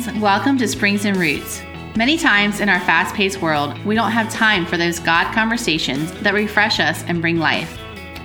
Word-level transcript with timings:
friends. 0.00 0.22
Welcome 0.22 0.56
to 0.58 0.68
Springs 0.68 1.04
and 1.04 1.16
Roots. 1.16 1.62
Many 1.96 2.16
times 2.16 2.60
in 2.60 2.68
our 2.70 2.80
fast 2.80 3.14
paced 3.14 3.42
world, 3.42 3.76
we 3.84 3.94
don't 3.94 4.10
have 4.10 4.32
time 4.32 4.64
for 4.64 4.78
those 4.78 4.98
God 4.98 5.34
conversations 5.34 6.10
that 6.22 6.32
refresh 6.32 6.80
us 6.80 7.04
and 7.04 7.20
bring 7.20 7.36
life. 7.36 7.78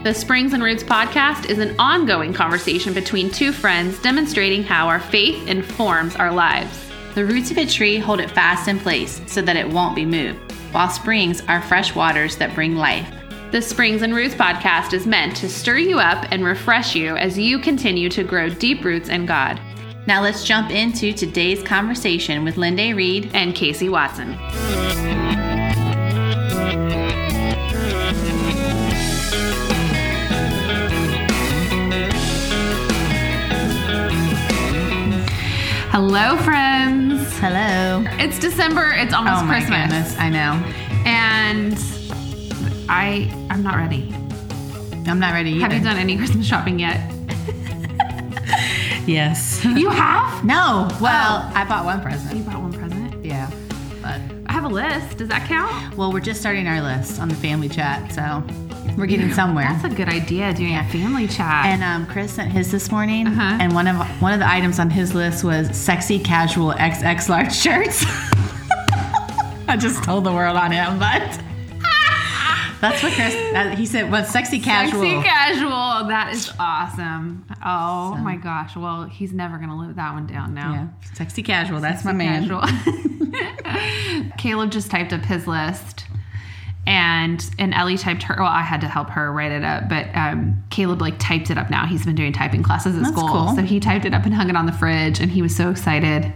The 0.03 0.13
Springs 0.13 0.53
and 0.53 0.63
Roots 0.63 0.83
podcast 0.83 1.49
is 1.49 1.59
an 1.59 1.75
ongoing 1.77 2.33
conversation 2.33 2.93
between 2.93 3.29
two 3.29 3.51
friends 3.51 4.01
demonstrating 4.01 4.63
how 4.63 4.87
our 4.87 4.99
faith 4.99 5.45
informs 5.47 6.15
our 6.15 6.31
lives. 6.31 6.89
The 7.15 7.25
roots 7.25 7.51
of 7.51 7.57
a 7.57 7.65
tree 7.65 7.97
hold 7.97 8.21
it 8.21 8.31
fast 8.31 8.69
in 8.69 8.79
place 8.79 9.19
so 9.27 9.41
that 9.41 9.57
it 9.57 9.67
won't 9.67 9.95
be 9.95 10.05
moved, 10.05 10.53
while 10.71 10.89
springs 10.89 11.41
are 11.49 11.61
fresh 11.61 11.93
waters 11.93 12.37
that 12.37 12.55
bring 12.55 12.77
life. 12.77 13.11
The 13.51 13.61
Springs 13.61 14.03
and 14.03 14.15
Roots 14.15 14.35
podcast 14.35 14.93
is 14.93 15.05
meant 15.05 15.35
to 15.37 15.49
stir 15.49 15.79
you 15.79 15.99
up 15.99 16.27
and 16.31 16.45
refresh 16.45 16.95
you 16.95 17.17
as 17.17 17.37
you 17.37 17.59
continue 17.59 18.07
to 18.09 18.23
grow 18.23 18.47
deep 18.49 18.85
roots 18.85 19.09
in 19.09 19.25
God. 19.25 19.59
Now 20.07 20.21
let's 20.21 20.45
jump 20.45 20.71
into 20.71 21.11
today's 21.11 21.61
conversation 21.61 22.45
with 22.45 22.55
Linda 22.55 22.95
Reed 22.95 23.29
and 23.33 23.53
Casey 23.53 23.89
Watson. 23.89 24.37
Hello, 35.91 36.37
friends. 36.37 37.37
Hello. 37.39 38.05
It's 38.17 38.39
December. 38.39 38.93
It's 38.93 39.13
almost 39.13 39.41
oh 39.41 39.45
my 39.45 39.57
Christmas. 39.57 39.91
Goodness, 39.91 40.17
I 40.17 40.29
know. 40.29 40.53
And 41.05 41.77
I 42.87 43.29
I'm 43.49 43.61
not 43.61 43.75
ready. 43.75 44.09
I'm 45.05 45.19
not 45.19 45.33
ready. 45.33 45.55
Either. 45.55 45.63
Have 45.63 45.73
you 45.73 45.81
done 45.83 45.97
any 45.97 46.15
Christmas 46.15 46.47
shopping 46.47 46.79
yet? 46.79 47.16
Yes. 49.07 49.63
You 49.65 49.89
have? 49.89 50.43
No. 50.45 50.87
Well, 51.01 51.49
Oh. 51.49 51.51
I 51.55 51.65
bought 51.65 51.85
one 51.85 52.01
present. 52.01 52.35
You 52.37 52.43
bought 52.43 52.61
one 52.61 52.73
present. 52.73 53.23
Yeah. 53.25 53.49
But 54.01 54.19
I 54.47 54.53
have 54.53 54.63
a 54.63 54.67
list. 54.69 55.17
Does 55.17 55.27
that 55.29 55.47
count? 55.47 55.95
well, 55.97 56.11
we're 56.13 56.19
just 56.21 56.39
starting 56.39 56.67
our 56.67 56.81
list 56.81 57.19
on 57.19 57.27
the 57.29 57.35
family 57.35 57.67
chat, 57.69 58.11
so 58.11 58.43
we're 58.97 59.05
getting 59.07 59.33
somewhere. 59.33 59.65
That's 59.69 59.83
a 59.93 59.95
good 59.95 60.07
idea. 60.09 60.53
Doing 60.53 60.75
a 60.75 60.83
family 60.89 61.27
chat. 61.27 61.65
And 61.65 61.83
um, 61.83 62.05
Chris 62.07 62.31
sent 62.33 62.51
his 62.51 62.71
this 62.71 62.89
morning, 62.91 63.27
Uh-huh. 63.27 63.57
and 63.59 63.73
one 63.73 63.87
of 63.87 63.95
one 64.21 64.33
of 64.33 64.39
the 64.39 64.47
items 64.49 64.79
on 64.79 64.89
his 64.89 65.13
list 65.13 65.43
was 65.43 65.75
sexy 65.75 66.19
casual 66.19 66.71
XX 66.73 67.27
large 67.29 67.53
shirts. 67.55 68.05
I 69.69 69.75
just 69.77 70.03
told 70.03 70.23
the 70.23 70.31
world 70.31 70.55
on 70.57 70.71
him, 70.71 70.97
but 70.97 71.39
that's 72.81 73.01
what 73.03 73.13
Chris. 73.13 73.35
Uh, 73.55 73.75
he 73.75 73.85
said, 73.85 74.11
"Well, 74.11 74.23
sexy 74.25 74.59
casual." 74.59 75.01
Sexy 75.01 75.21
casual. 75.23 76.07
That 76.07 76.31
is 76.33 76.51
awesome. 76.59 77.45
Oh 77.65 78.13
So- 78.15 78.21
my 78.21 78.35
gosh. 78.35 78.75
Well, 78.75 79.03
he's 79.05 79.33
never 79.33 79.57
gonna 79.57 79.77
live 79.77 79.95
that 79.95 80.13
one 80.13 80.27
down 80.27 80.53
now. 80.53 80.73
yeah, 80.73 80.87
sexy 81.13 81.43
casual. 81.43 81.79
That's 81.81 82.03
my 82.05 82.13
man. 82.13 82.47
Casual. 82.47 82.63
Caleb 84.37 84.71
just 84.71 84.89
typed 84.91 85.13
up 85.13 85.21
his 85.23 85.47
list. 85.47 86.05
And 86.85 87.43
and 87.59 87.73
Ellie 87.73 87.97
typed 87.97 88.23
her. 88.23 88.35
Well, 88.37 88.45
I 88.47 88.61
had 88.61 88.79
to 88.81 88.87
help 88.87 89.09
her 89.09 89.29
write 89.33 89.51
it 89.51 89.63
up, 89.65 89.89
but 89.89 90.07
um, 90.15 90.63
Caleb 90.69 91.01
like 91.01 91.19
typed 91.19 91.49
it 91.49 91.57
up 91.57 91.69
now. 91.69 91.85
He's 91.85 92.05
been 92.05 92.15
doing 92.15 92.31
typing 92.31 92.63
classes 92.63 92.95
at 92.95 93.03
That's 93.03 93.13
school, 93.13 93.27
cool. 93.27 93.55
so 93.57 93.61
he 93.61 93.81
typed 93.81 94.05
it 94.05 94.13
up 94.13 94.23
and 94.23 94.33
hung 94.33 94.49
it 94.49 94.55
on 94.55 94.65
the 94.67 94.71
fridge, 94.71 95.19
and 95.19 95.29
he 95.29 95.41
was 95.41 95.53
so 95.53 95.69
excited 95.69 96.31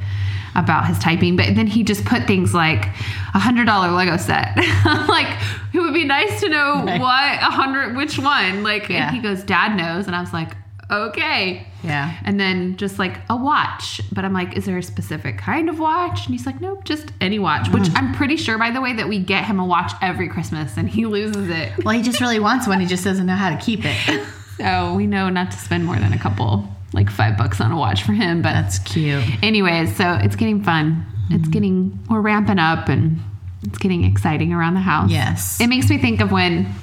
about 0.56 0.88
his 0.88 0.98
typing. 1.00 1.36
But 1.36 1.56
then 1.56 1.68
he 1.68 1.84
just 1.84 2.04
put 2.06 2.28
things 2.28 2.54
like 2.54 2.86
a 3.34 3.40
hundred 3.40 3.66
dollar 3.66 3.92
Lego 3.92 4.18
set. 4.18 4.56
like 4.86 5.28
it 5.74 5.80
would 5.80 5.94
be 5.94 6.04
nice 6.06 6.40
to 6.42 6.50
know 6.50 6.84
Right. 6.86 7.00
what 7.00 7.34
a 7.36 7.52
hundred, 7.52 7.96
which 7.96 8.18
one. 8.20 8.64
Like 8.64 8.90
Yeah. 8.90 9.08
and 9.08 9.16
he 9.16 9.22
goes, 9.22 9.44
Dad 9.44 9.76
knows, 9.78 10.08
and 10.08 10.16
I 10.16 10.20
was 10.22 10.34
like, 10.34 10.56
okay. 10.90 11.66
Yeah. 11.84 12.14
And 12.26 12.38
then 12.40 12.76
just 12.76 13.00
like 13.00 13.18
a 13.30 13.36
watch. 13.36 14.02
But 14.12 14.26
I'm 14.26 14.34
like, 14.34 14.58
is 14.58 14.66
there 14.66 14.78
a 14.78 14.84
specific 14.84 15.38
kind 15.38 15.70
of 15.70 15.80
watch? 15.80 16.26
And 16.26 16.36
he's 16.36 16.46
like, 16.46 16.60
nope, 16.60 16.84
just 16.84 17.12
any 17.22 17.40
watch. 17.40 17.70
Which 17.70 17.84
Mm. 17.84 17.98
I'm 17.98 18.14
pretty 18.14 18.36
sure, 18.36 18.58
by 18.58 18.72
the 18.72 18.82
way, 18.82 18.94
that 18.94 19.08
we 19.08 19.18
get 19.20 19.46
him 19.46 19.60
a 19.60 19.66
watch 19.66 19.94
every 20.02 20.28
Christmas 20.28 20.76
and 20.78 20.90
he 20.90 21.06
loses 21.06 21.50
it. 21.50 21.72
Well, 21.86 21.96
he 21.96 22.02
just 22.04 22.20
really 22.20 22.40
wants 22.40 22.68
one. 22.68 22.80
He 22.82 22.86
just 22.88 23.04
doesn't 23.06 23.26
know 23.26 23.36
how 23.36 23.50
to 23.56 23.58
keep 23.64 23.82
it. 23.86 24.28
So 24.58 24.94
we 24.94 25.08
know 25.08 25.28
not 25.30 25.50
to 25.52 25.58
spend 25.58 25.86
more 25.86 25.96
than 25.96 26.14
a 26.14 26.20
couple, 26.20 26.68
like 26.94 27.10
five 27.10 27.38
bucks 27.38 27.62
on 27.62 27.72
a 27.72 27.78
watch 27.78 28.04
for 28.04 28.14
him. 28.14 28.42
But 28.42 28.54
That's 28.54 28.80
cute. 28.80 29.24
anyways, 29.44 29.96
so 29.96 30.14
it's 30.22 30.36
getting 30.36 30.64
fun. 30.64 31.06
It's 31.30 31.44
Mm-hmm. 31.44 31.52
getting, 31.52 32.00
we're 32.10 32.22
ramping 32.22 32.60
up 32.60 32.90
and 32.90 33.20
it's 33.64 33.78
getting 33.78 34.04
exciting 34.04 34.52
around 34.54 34.74
the 34.74 34.82
house. 34.82 35.10
Yes. 35.12 35.62
It 35.62 35.68
makes 35.68 35.90
me 35.90 35.98
think 35.98 36.20
of 36.22 36.32
when 36.32 36.74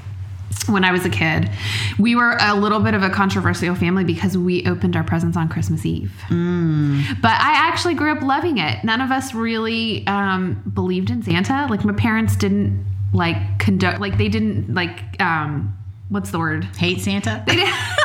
when 0.66 0.84
I 0.84 0.92
was 0.92 1.04
a 1.04 1.10
kid. 1.10 1.50
We 1.98 2.14
were 2.14 2.36
a 2.40 2.54
little 2.54 2.80
bit 2.80 2.92
of 2.94 3.02
a 3.02 3.08
controversial 3.10 3.74
family 3.74 4.04
because 4.04 4.36
we 4.36 4.66
opened 4.66 4.96
our 4.96 5.04
presents 5.04 5.36
on 5.36 5.48
Christmas 5.48 5.84
Eve. 5.86 6.12
Mm. 6.28 7.20
But 7.22 7.32
I 7.32 7.52
actually 7.68 7.94
grew 7.94 8.12
up 8.12 8.22
loving 8.22 8.58
it. 8.58 8.82
None 8.84 9.00
of 9.00 9.10
us 9.10 9.34
really 9.34 10.06
um, 10.06 10.62
believed 10.74 11.10
in 11.10 11.22
Santa. 11.22 11.66
Like 11.70 11.84
my 11.84 11.92
parents 11.94 12.36
didn't 12.36 12.84
like 13.14 13.58
conduct 13.58 14.00
like 14.00 14.18
they 14.18 14.28
didn't 14.28 14.74
like 14.74 15.00
um 15.20 15.74
what's 16.10 16.30
the 16.30 16.38
word? 16.38 16.64
Hate 16.76 17.00
Santa? 17.00 17.42
They 17.46 17.56
did 17.56 17.68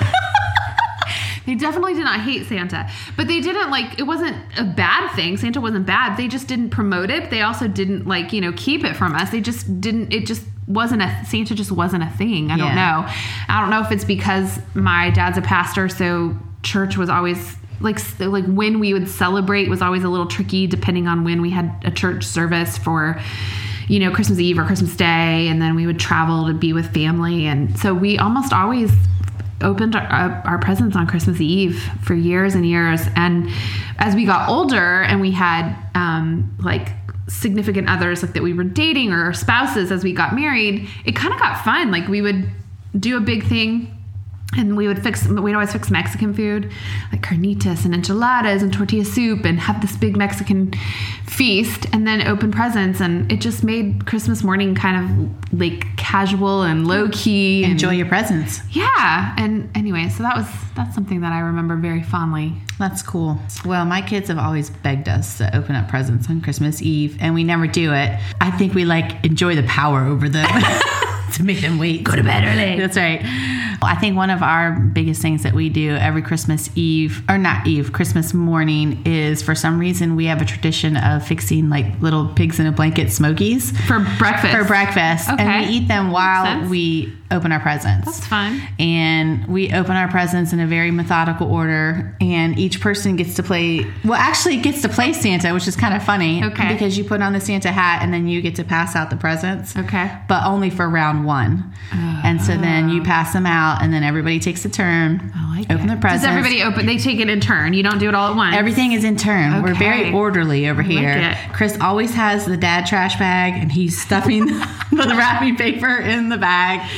They 1.45 1.55
definitely 1.55 1.93
did 1.93 2.05
not 2.05 2.21
hate 2.21 2.47
Santa, 2.47 2.89
but 3.17 3.27
they 3.27 3.41
didn't 3.41 3.69
like 3.69 3.99
it 3.99 4.03
wasn't 4.03 4.37
a 4.57 4.63
bad 4.63 5.13
thing. 5.15 5.37
Santa 5.37 5.59
wasn't 5.59 5.85
bad. 5.85 6.17
They 6.17 6.27
just 6.27 6.47
didn't 6.47 6.69
promote 6.69 7.09
it. 7.09 7.29
They 7.29 7.41
also 7.41 7.67
didn't 7.67 8.07
like, 8.07 8.33
you 8.33 8.41
know, 8.41 8.53
keep 8.55 8.83
it 8.83 8.95
from 8.95 9.15
us. 9.15 9.29
They 9.29 9.41
just 9.41 9.81
didn't 9.81 10.13
it 10.13 10.25
just 10.25 10.43
wasn't 10.67 11.01
a 11.01 11.25
Santa 11.25 11.55
just 11.55 11.71
wasn't 11.71 12.03
a 12.03 12.09
thing. 12.09 12.51
I 12.51 12.57
don't 12.57 12.75
know. 12.75 13.05
I 13.49 13.61
don't 13.61 13.69
know 13.69 13.81
if 13.81 13.91
it's 13.91 14.05
because 14.05 14.59
my 14.73 15.09
dad's 15.09 15.37
a 15.37 15.41
pastor, 15.41 15.89
so 15.89 16.37
church 16.63 16.97
was 16.97 17.09
always 17.09 17.57
like 17.81 17.99
like 18.19 18.45
when 18.45 18.79
we 18.79 18.93
would 18.93 19.09
celebrate 19.09 19.69
was 19.69 19.81
always 19.81 20.03
a 20.03 20.09
little 20.09 20.27
tricky 20.27 20.67
depending 20.67 21.07
on 21.07 21.23
when 21.23 21.41
we 21.41 21.49
had 21.49 21.75
a 21.83 21.91
church 21.91 22.23
service 22.23 22.77
for 22.77 23.19
you 23.87 23.99
know 23.99 24.11
Christmas 24.11 24.39
Eve 24.39 24.57
or 24.57 24.63
Christmas 24.63 24.95
Day 24.95 25.47
and 25.49 25.61
then 25.61 25.75
we 25.75 25.85
would 25.85 25.99
travel 25.99 26.47
to 26.47 26.53
be 26.53 26.71
with 26.71 26.93
family 26.93 27.45
and 27.45 27.77
so 27.77 27.93
we 27.93 28.17
almost 28.17 28.53
always 28.53 28.91
opened 29.61 29.95
our, 29.95 30.41
our 30.45 30.57
presents 30.57 30.95
on 30.95 31.07
Christmas 31.07 31.39
Eve 31.39 31.81
for 32.03 32.13
years 32.13 32.55
and 32.55 32.65
years. 32.65 33.01
And 33.15 33.49
as 33.97 34.15
we 34.15 34.25
got 34.25 34.49
older 34.49 35.01
and 35.03 35.21
we 35.21 35.31
had 35.31 35.75
um, 35.95 36.55
like 36.59 36.89
significant 37.27 37.89
others 37.89 38.21
like 38.21 38.33
that 38.33 38.43
we 38.43 38.53
were 38.53 38.63
dating 38.63 39.11
or 39.11 39.33
spouses 39.33 39.91
as 39.91 40.03
we 40.03 40.13
got 40.13 40.35
married, 40.35 40.89
it 41.05 41.15
kind 41.15 41.33
of 41.33 41.39
got 41.39 41.63
fun. 41.63 41.91
Like 41.91 42.07
we 42.07 42.21
would 42.21 42.49
do 42.97 43.17
a 43.17 43.21
big 43.21 43.45
thing 43.45 43.92
and 44.57 44.77
we 44.77 44.87
would 44.87 45.01
fix 45.01 45.27
we'd 45.27 45.53
always 45.53 45.71
fix 45.71 45.89
mexican 45.89 46.33
food 46.33 46.71
like 47.11 47.21
carnitas 47.21 47.85
and 47.85 47.93
enchiladas 47.93 48.61
and 48.61 48.71
tortilla 48.73 49.03
soup 49.05 49.45
and 49.45 49.59
have 49.59 49.81
this 49.81 49.95
big 49.97 50.15
mexican 50.17 50.71
feast 51.25 51.87
and 51.93 52.05
then 52.07 52.25
open 52.27 52.51
presents 52.51 52.99
and 53.01 53.31
it 53.31 53.41
just 53.41 53.63
made 53.63 54.05
christmas 54.05 54.43
morning 54.43 54.75
kind 54.75 54.97
of 55.51 55.59
like 55.59 55.85
casual 55.97 56.61
and 56.63 56.87
low 56.87 57.09
key 57.11 57.63
and 57.63 57.73
Enjoy 57.73 57.91
your 57.91 58.05
presents. 58.07 58.59
yeah 58.71 59.33
and 59.37 59.69
anyway 59.75 60.09
so 60.09 60.21
that 60.23 60.35
was 60.37 60.47
that's 60.75 60.93
something 60.93 61.21
that 61.21 61.31
i 61.31 61.39
remember 61.39 61.75
very 61.75 62.03
fondly 62.03 62.53
That's 62.79 63.01
cool. 63.03 63.39
Well, 63.65 63.85
my 63.85 64.01
kids 64.01 64.27
have 64.29 64.37
always 64.39 64.69
begged 64.69 65.07
us 65.07 65.37
to 65.37 65.55
open 65.55 65.75
up 65.75 65.87
presents 65.87 66.27
on 66.29 66.41
Christmas 66.41 66.81
Eve, 66.81 67.15
and 67.21 67.33
we 67.35 67.43
never 67.43 67.67
do 67.67 67.93
it. 67.93 68.19
I 68.41 68.49
think 68.51 68.73
we 68.73 68.83
like 68.83 69.23
enjoy 69.23 69.55
the 69.55 69.63
power 69.63 70.03
over 70.05 70.27
them 70.27 70.49
to 71.33 71.43
make 71.43 71.61
them 71.61 71.77
wait. 71.77 72.03
Go 72.03 72.15
to 72.15 72.23
bed 72.23 72.43
early. 72.43 72.79
That's 72.81 72.97
right. 72.97 73.21
I 73.83 73.95
think 73.95 74.15
one 74.15 74.29
of 74.29 74.41
our 74.41 74.71
biggest 74.71 75.21
things 75.21 75.43
that 75.43 75.53
we 75.53 75.69
do 75.69 75.95
every 75.95 76.21
Christmas 76.21 76.69
Eve, 76.75 77.23
or 77.29 77.37
not 77.37 77.67
Eve, 77.67 77.91
Christmas 77.93 78.33
morning, 78.33 79.01
is 79.05 79.41
for 79.41 79.55
some 79.55 79.79
reason 79.79 80.15
we 80.15 80.25
have 80.25 80.41
a 80.41 80.45
tradition 80.45 80.97
of 80.97 81.25
fixing 81.25 81.69
like 81.69 81.85
little 82.01 82.27
pigs 82.27 82.59
in 82.59 82.65
a 82.65 82.71
blanket 82.71 83.11
smokies 83.11 83.71
for 83.87 83.99
breakfast. 84.17 84.55
for 84.55 84.63
breakfast, 84.63 85.29
Okay. 85.29 85.43
and 85.43 85.67
we 85.67 85.73
eat 85.75 85.87
them 85.87 86.11
while 86.11 86.67
we 86.69 87.13
open 87.31 87.51
our 87.51 87.59
presents. 87.59 88.05
That's 88.05 88.27
fun 88.27 88.61
and 88.77 89.47
we 89.47 89.73
open 89.73 89.95
our 89.95 90.07
presents 90.07 90.53
in 90.53 90.59
a 90.59 90.67
very 90.67 90.91
methodical 90.91 91.51
order 91.51 92.15
and 92.21 92.59
each 92.59 92.79
person 92.79 93.15
gets 93.15 93.33
to 93.35 93.43
play 93.43 93.87
well 94.05 94.13
actually 94.13 94.57
gets 94.57 94.83
to 94.83 94.89
play 94.89 95.13
santa 95.13 95.51
which 95.51 95.67
is 95.67 95.75
kind 95.75 95.95
of 95.95 96.03
funny 96.03 96.43
Okay. 96.43 96.71
because 96.73 96.95
you 96.95 97.03
put 97.03 97.23
on 97.23 97.33
the 97.33 97.39
santa 97.41 97.71
hat 97.71 98.03
and 98.03 98.13
then 98.13 98.27
you 98.27 98.39
get 98.41 98.55
to 98.57 98.63
pass 98.63 98.95
out 98.95 99.09
the 99.09 99.15
presents. 99.15 99.75
Okay. 99.75 100.11
But 100.27 100.45
only 100.45 100.69
for 100.69 100.87
round 100.87 101.25
one. 101.25 101.73
And 101.91 102.41
so 102.41 102.55
then 102.55 102.89
you 102.89 103.01
pass 103.03 103.33
them 103.33 103.45
out 103.45 103.72
and 103.81 103.93
then 103.93 104.03
everybody 104.03 104.39
takes 104.39 104.63
a 104.65 104.69
turn 104.69 105.31
I 105.35 105.57
like 105.57 105.71
open 105.71 105.85
it. 105.85 105.87
their 105.87 105.97
presents 105.97 106.23
does 106.23 106.29
everybody 106.29 106.61
open 106.63 106.85
they 106.85 106.97
take 106.97 107.19
it 107.19 107.29
in 107.29 107.39
turn 107.39 107.73
you 107.73 107.83
don't 107.83 107.99
do 107.99 108.09
it 108.09 108.15
all 108.15 108.31
at 108.31 108.35
once 108.35 108.55
Everything 108.55 108.91
is 108.93 109.03
in 109.03 109.15
turn. 109.17 109.61
We're 109.63 109.73
very 109.75 110.11
orderly 110.13 110.67
over 110.69 110.81
like 110.83 110.91
here. 110.91 111.17
it. 111.17 111.37
Chris 111.53 111.77
always 111.79 112.13
has 112.13 112.45
the 112.45 112.57
dad 112.57 112.85
trash 112.85 113.17
bag 113.17 113.53
and 113.61 113.71
he's 113.71 113.99
stuffing 114.01 114.47
put 114.47 114.59
the 115.09 115.15
wrapping 115.15 115.55
paper 115.55 115.97
in 115.97 116.29
the 116.29 116.37
bag. 116.37 116.89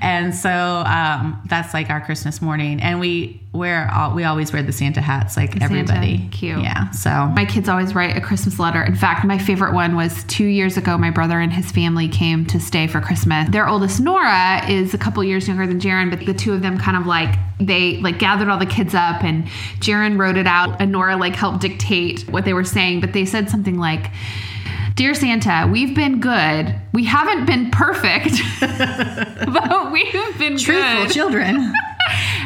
And 0.00 0.34
so 0.34 0.50
um, 0.50 1.40
that's 1.46 1.72
like 1.74 1.90
our 1.90 2.00
Christmas 2.00 2.40
morning. 2.42 2.80
And 2.80 3.00
we 3.00 3.40
wear 3.52 3.90
all, 3.92 4.14
we 4.14 4.22
always 4.22 4.52
wear 4.52 4.62
the 4.62 4.72
Santa 4.72 5.00
hats 5.00 5.36
like 5.36 5.60
everybody. 5.60 6.28
Cute. 6.30 6.62
Yeah. 6.62 6.90
So 6.90 7.10
My 7.34 7.44
kids 7.44 7.68
always 7.68 7.94
write 7.94 8.16
a 8.16 8.20
Christmas 8.20 8.58
letter. 8.60 8.82
In 8.82 8.94
fact, 8.94 9.24
my 9.24 9.38
favorite 9.38 9.74
one 9.74 9.96
was 9.96 10.22
two 10.24 10.44
years 10.46 10.76
ago. 10.76 10.96
My 10.96 11.10
brother 11.10 11.40
and 11.40 11.52
his 11.52 11.70
family 11.72 12.08
came 12.08 12.46
to 12.46 12.60
stay 12.60 12.86
for 12.86 13.00
Christmas. 13.00 13.48
Their 13.50 13.68
oldest 13.68 14.00
Nora 14.00 14.64
is 14.70 14.94
a 14.94 14.98
couple 14.98 15.24
years 15.24 15.48
younger 15.48 15.66
than 15.66 15.80
Jaron, 15.80 16.10
but 16.10 16.24
the 16.26 16.34
two 16.34 16.52
of 16.52 16.62
them 16.62 16.78
kind 16.78 16.96
of 16.96 17.06
like 17.06 17.34
they 17.58 17.96
like 17.98 18.18
gathered 18.18 18.48
all 18.48 18.58
the 18.58 18.66
kids 18.66 18.94
up 18.94 19.22
and 19.24 19.44
Jaron 19.80 20.18
wrote 20.18 20.36
it 20.36 20.46
out 20.46 20.80
and 20.80 20.92
Nora 20.92 21.16
like 21.16 21.34
helped 21.34 21.60
dictate 21.60 22.28
what 22.28 22.44
they 22.44 22.52
were 22.54 22.64
saying. 22.64 23.00
But 23.00 23.12
they 23.12 23.24
said 23.24 23.50
something 23.50 23.78
like, 23.78 24.10
Dear 24.94 25.14
Santa, 25.14 25.68
we've 25.70 25.94
been 25.94 26.20
good. 26.20 26.74
We 26.92 27.04
haven't 27.04 27.46
been 27.46 27.70
perfect, 27.70 28.36
but 28.60 29.90
we've 29.90 30.38
been 30.38 30.56
truthful 30.56 31.04
good. 31.04 31.10
children. 31.10 31.72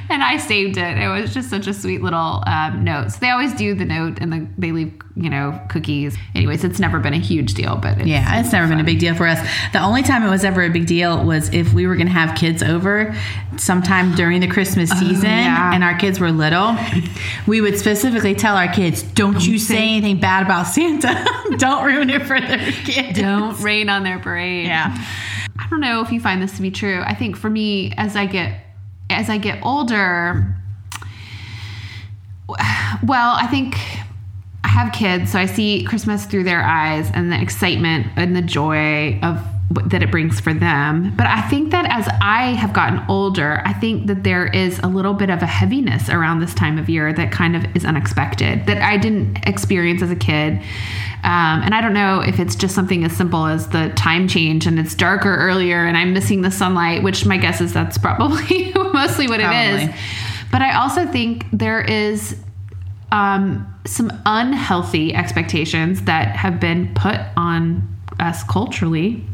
and 0.10 0.22
I 0.22 0.36
saved 0.36 0.76
it. 0.76 0.98
It 0.98 1.08
was 1.08 1.32
just 1.32 1.50
such 1.50 1.66
a 1.66 1.74
sweet 1.74 2.02
little 2.02 2.42
um, 2.46 2.84
note. 2.84 3.12
So 3.12 3.18
they 3.20 3.30
always 3.30 3.54
do 3.54 3.74
the 3.74 3.84
note, 3.84 4.18
and 4.20 4.32
the, 4.32 4.46
they 4.58 4.72
leave, 4.72 4.92
you 5.16 5.30
know, 5.30 5.60
cookies. 5.68 6.16
Anyways, 6.34 6.64
it's 6.64 6.78
never 6.78 6.98
been 6.98 7.14
a 7.14 7.18
huge 7.18 7.54
deal, 7.54 7.76
but 7.76 7.98
it's, 7.98 8.06
Yeah, 8.06 8.40
it's 8.40 8.52
never 8.52 8.68
been 8.68 8.80
a 8.80 8.84
big 8.84 8.98
deal 8.98 9.14
for 9.14 9.26
us. 9.26 9.40
The 9.72 9.80
only 9.80 10.02
time 10.02 10.22
it 10.22 10.30
was 10.30 10.44
ever 10.44 10.62
a 10.62 10.70
big 10.70 10.86
deal 10.86 11.24
was 11.24 11.52
if 11.52 11.72
we 11.72 11.86
were 11.86 11.96
going 11.96 12.06
to 12.06 12.12
have 12.12 12.36
kids 12.36 12.62
over 12.62 13.14
sometime 13.56 14.14
during 14.14 14.40
the 14.40 14.48
Christmas 14.48 14.90
season 14.90 15.30
yeah. 15.30 15.72
and 15.74 15.84
our 15.84 15.96
kids 15.96 16.20
were 16.20 16.32
little. 16.32 16.76
We 17.46 17.60
would 17.60 17.78
specifically 17.78 18.34
tell 18.34 18.56
our 18.56 18.72
kids, 18.72 19.02
don't 19.02 19.46
you 19.46 19.58
say 19.58 19.78
anything 19.78 20.18
bad 20.18 20.44
about 20.44 20.64
Santa. 20.64 21.24
don't 21.56 21.84
ruin 21.84 22.10
it 22.10 22.26
for 22.26 22.40
their 22.40 22.72
kids. 22.72 23.18
don't 23.18 23.58
rain 23.60 23.88
on 23.88 24.02
their 24.02 24.18
parade. 24.18 24.66
Yeah. 24.66 24.96
I 25.58 25.68
don't 25.68 25.80
know 25.80 26.02
if 26.02 26.10
you 26.10 26.20
find 26.20 26.42
this 26.42 26.56
to 26.56 26.62
be 26.62 26.70
true. 26.70 27.00
I 27.04 27.14
think 27.14 27.36
for 27.36 27.48
me, 27.48 27.92
as 27.96 28.16
I 28.16 28.26
get 28.26 28.63
as 29.10 29.28
I 29.30 29.38
get 29.38 29.60
older, 29.62 30.54
well, 32.48 33.36
I 33.36 33.46
think 33.50 33.76
I 34.64 34.68
have 34.68 34.92
kids, 34.92 35.32
so 35.32 35.38
I 35.38 35.46
see 35.46 35.84
Christmas 35.84 36.26
through 36.26 36.44
their 36.44 36.62
eyes 36.62 37.10
and 37.12 37.30
the 37.30 37.40
excitement 37.40 38.06
and 38.16 38.34
the 38.34 38.42
joy 38.42 39.18
of 39.22 39.40
that 39.70 40.02
it 40.02 40.10
brings 40.10 40.40
for 40.40 40.52
them. 40.52 41.14
But 41.16 41.26
I 41.26 41.40
think 41.42 41.70
that 41.70 41.86
as 41.90 42.06
I 42.20 42.52
have 42.52 42.72
gotten 42.72 43.00
older, 43.08 43.62
I 43.64 43.72
think 43.72 44.06
that 44.06 44.22
there 44.22 44.46
is 44.46 44.78
a 44.80 44.86
little 44.86 45.14
bit 45.14 45.30
of 45.30 45.42
a 45.42 45.46
heaviness 45.46 46.08
around 46.08 46.40
this 46.40 46.54
time 46.54 46.78
of 46.78 46.88
year 46.88 47.12
that 47.12 47.32
kind 47.32 47.56
of 47.56 47.64
is 47.74 47.84
unexpected 47.84 48.66
that 48.66 48.78
I 48.82 48.96
didn't 48.98 49.38
experience 49.46 50.02
as 50.02 50.10
a 50.10 50.16
kid. 50.16 50.60
Um, 51.24 51.62
and 51.62 51.74
I 51.74 51.80
don't 51.80 51.94
know 51.94 52.20
if 52.20 52.38
it's 52.38 52.54
just 52.54 52.74
something 52.74 53.04
as 53.04 53.16
simple 53.16 53.46
as 53.46 53.68
the 53.68 53.88
time 53.96 54.28
change 54.28 54.66
and 54.66 54.78
it's 54.78 54.94
darker 54.94 55.34
earlier 55.34 55.86
and 55.86 55.96
I'm 55.96 56.12
missing 56.12 56.42
the 56.42 56.50
sunlight, 56.50 57.02
which 57.02 57.24
my 57.24 57.38
guess 57.38 57.60
is 57.60 57.72
that's 57.72 57.96
probably 58.04 58.72
mostly 58.74 59.26
what 59.26 59.40
it 59.40 59.50
is. 59.50 59.90
But 60.52 60.62
I 60.62 60.74
also 60.76 61.06
think 61.06 61.46
there 61.52 61.80
is 61.80 62.36
um, 63.10 63.66
some 63.86 64.12
unhealthy 64.26 65.14
expectations 65.14 66.02
that 66.02 66.36
have 66.36 66.60
been 66.60 66.94
put 66.94 67.18
on 67.36 67.88
us 68.20 68.44
culturally 68.44 69.24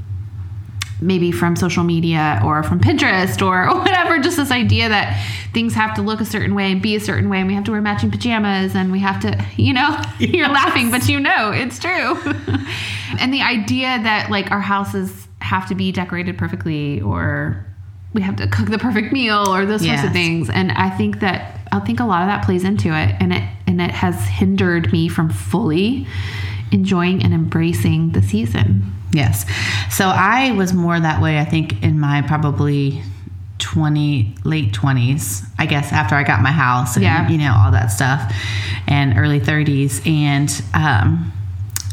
maybe 1.00 1.32
from 1.32 1.56
social 1.56 1.84
media 1.84 2.40
or 2.44 2.62
from 2.62 2.80
Pinterest 2.80 3.44
or 3.44 3.66
whatever, 3.80 4.18
just 4.18 4.36
this 4.36 4.50
idea 4.50 4.88
that 4.88 5.22
things 5.52 5.74
have 5.74 5.94
to 5.94 6.02
look 6.02 6.20
a 6.20 6.24
certain 6.24 6.54
way 6.54 6.70
and 6.70 6.82
be 6.82 6.96
a 6.96 7.00
certain 7.00 7.28
way, 7.28 7.38
and 7.38 7.48
we 7.48 7.54
have 7.54 7.64
to 7.64 7.70
wear 7.70 7.80
matching 7.80 8.10
pajamas 8.10 8.74
and 8.74 8.92
we 8.92 9.00
have 9.00 9.20
to, 9.20 9.44
you 9.56 9.72
know, 9.72 10.00
you're 10.18 10.48
laughing, 10.48 10.90
but 10.90 11.08
you 11.08 11.20
know 11.20 11.52
it's 11.52 11.78
true. 11.78 12.18
and 13.18 13.32
the 13.32 13.42
idea 13.42 14.00
that 14.02 14.30
like 14.30 14.50
our 14.50 14.60
houses 14.60 15.28
have 15.40 15.68
to 15.68 15.74
be 15.74 15.90
decorated 15.92 16.38
perfectly 16.38 17.00
or 17.00 17.66
we 18.12 18.22
have 18.22 18.36
to 18.36 18.46
cook 18.48 18.68
the 18.68 18.78
perfect 18.78 19.12
meal 19.12 19.48
or 19.48 19.64
those 19.66 19.84
sorts 19.84 20.04
of 20.04 20.12
things. 20.12 20.50
And 20.50 20.72
I 20.72 20.90
think 20.90 21.20
that 21.20 21.60
I 21.72 21.78
think 21.80 22.00
a 22.00 22.04
lot 22.04 22.22
of 22.22 22.28
that 22.28 22.44
plays 22.44 22.64
into 22.64 22.88
it 22.88 23.14
and 23.20 23.32
it 23.32 23.42
and 23.66 23.80
it 23.80 23.92
has 23.92 24.26
hindered 24.26 24.92
me 24.92 25.08
from 25.08 25.30
fully 25.30 26.06
enjoying 26.72 27.22
and 27.22 27.32
embracing 27.32 28.10
the 28.10 28.22
season. 28.22 28.92
Yes. 29.12 29.44
So 29.90 30.06
I 30.08 30.52
was 30.52 30.72
more 30.72 30.98
that 30.98 31.20
way, 31.20 31.38
I 31.38 31.44
think, 31.44 31.82
in 31.82 31.98
my 31.98 32.22
probably 32.22 33.02
20, 33.58 34.34
late 34.44 34.72
20s, 34.72 35.44
I 35.58 35.66
guess, 35.66 35.92
after 35.92 36.14
I 36.14 36.22
got 36.22 36.40
my 36.42 36.52
house 36.52 36.96
and, 36.96 37.02
Yeah. 37.04 37.28
you 37.28 37.38
know, 37.38 37.54
all 37.56 37.70
that 37.72 37.88
stuff, 37.92 38.32
and 38.86 39.18
early 39.18 39.40
30s. 39.40 40.00
And 40.06 40.50
um, 40.74 41.32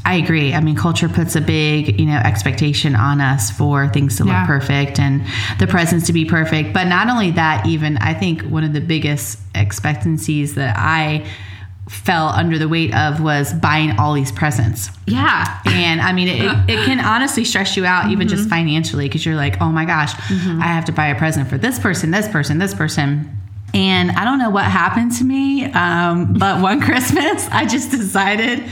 I 0.05 0.15
agree. 0.15 0.53
I 0.53 0.61
mean, 0.61 0.75
culture 0.77 1.09
puts 1.09 1.35
a 1.35 1.41
big, 1.41 1.99
you 1.99 2.05
know, 2.05 2.15
expectation 2.17 2.95
on 2.95 3.19
us 3.19 3.51
for 3.51 3.89
things 3.89 4.15
to 4.17 4.25
Yeah. 4.25 4.39
look 4.39 4.47
perfect 4.47 4.99
and 4.99 5.25
the 5.59 5.67
presents 5.67 6.05
to 6.07 6.13
be 6.13 6.23
perfect. 6.23 6.71
But 6.73 6.85
not 6.87 7.09
only 7.09 7.31
that, 7.31 7.65
even 7.65 7.97
I 7.97 8.13
think 8.13 8.43
one 8.43 8.63
of 8.63 8.71
the 8.73 8.79
biggest 8.81 9.39
expectancies 9.53 10.55
that 10.55 10.77
I 10.77 11.25
fell 11.89 12.27
under 12.27 12.57
the 12.57 12.67
weight 12.67 12.93
of 12.93 13.21
was 13.21 13.53
buying 13.53 13.97
all 13.97 14.13
these 14.13 14.31
presents. 14.31 14.89
Yeah. 15.05 15.61
And 15.65 16.01
I 16.01 16.11
mean, 16.11 16.27
it, 16.27 16.41
it 16.69 16.85
can 16.85 16.99
honestly 16.99 17.45
stress 17.45 17.77
you 17.77 17.85
out, 17.85 18.11
even 18.11 18.27
just 18.27 18.49
financially, 18.49 19.07
because 19.07 19.25
you're 19.25 19.35
like, 19.35 19.61
oh 19.61 19.71
my 19.71 19.85
gosh, 19.85 20.13
I 20.29 20.65
have 20.67 20.85
to 20.85 20.91
buy 20.91 21.07
a 21.07 21.15
present 21.15 21.49
for 21.49 21.57
this 21.57 21.79
person, 21.79 22.11
this 22.11 22.27
person, 22.27 22.57
this 22.57 22.73
person. 22.73 23.37
And 23.73 24.11
I 24.11 24.23
don't 24.23 24.39
know 24.39 24.49
what 24.49 24.65
happened 24.65 25.13
to 25.17 25.23
me, 25.23 25.65
um, 25.65 26.33
but 26.33 26.61
one 26.61 26.81
Christmas, 26.81 27.47
I 27.51 27.65
just 27.65 27.91
decided 27.91 28.63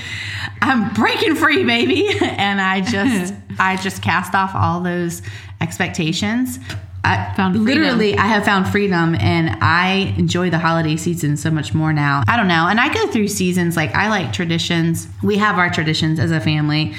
I'm 0.62 0.94
breaking 0.94 1.36
free, 1.36 1.64
baby, 1.64 2.08
and 2.22 2.62
I 2.62 2.82
just, 2.82 3.34
I 3.60 3.76
just 3.78 4.02
cast 4.02 4.34
off 4.34 4.56
all 4.56 4.82
those 4.82 5.22
expectations. 5.62 6.60
I 7.06 7.34
Found 7.36 7.56
freedom. 7.56 7.66
literally, 7.84 8.18
I 8.18 8.26
have 8.28 8.44
found 8.46 8.68
freedom, 8.68 9.16
and 9.16 9.58
I 9.62 10.14
enjoy 10.18 10.50
the 10.50 10.58
holiday 10.60 10.96
season 10.96 11.38
so 11.38 11.52
much 11.52 11.74
more 11.74 11.94
now. 11.94 12.24
I 12.28 12.36
don't 12.38 12.48
know, 12.48 12.68
and 12.68 12.80
I 12.80 12.94
go 12.94 13.08
through 13.12 13.28
seasons. 13.28 13.76
Like 13.78 13.94
I 13.96 14.10
like 14.10 14.34
traditions. 14.34 15.08
We 15.24 15.38
have 15.38 15.58
our 15.58 15.70
traditions 15.70 16.20
as 16.20 16.32
a 16.32 16.40
family. 16.40 16.94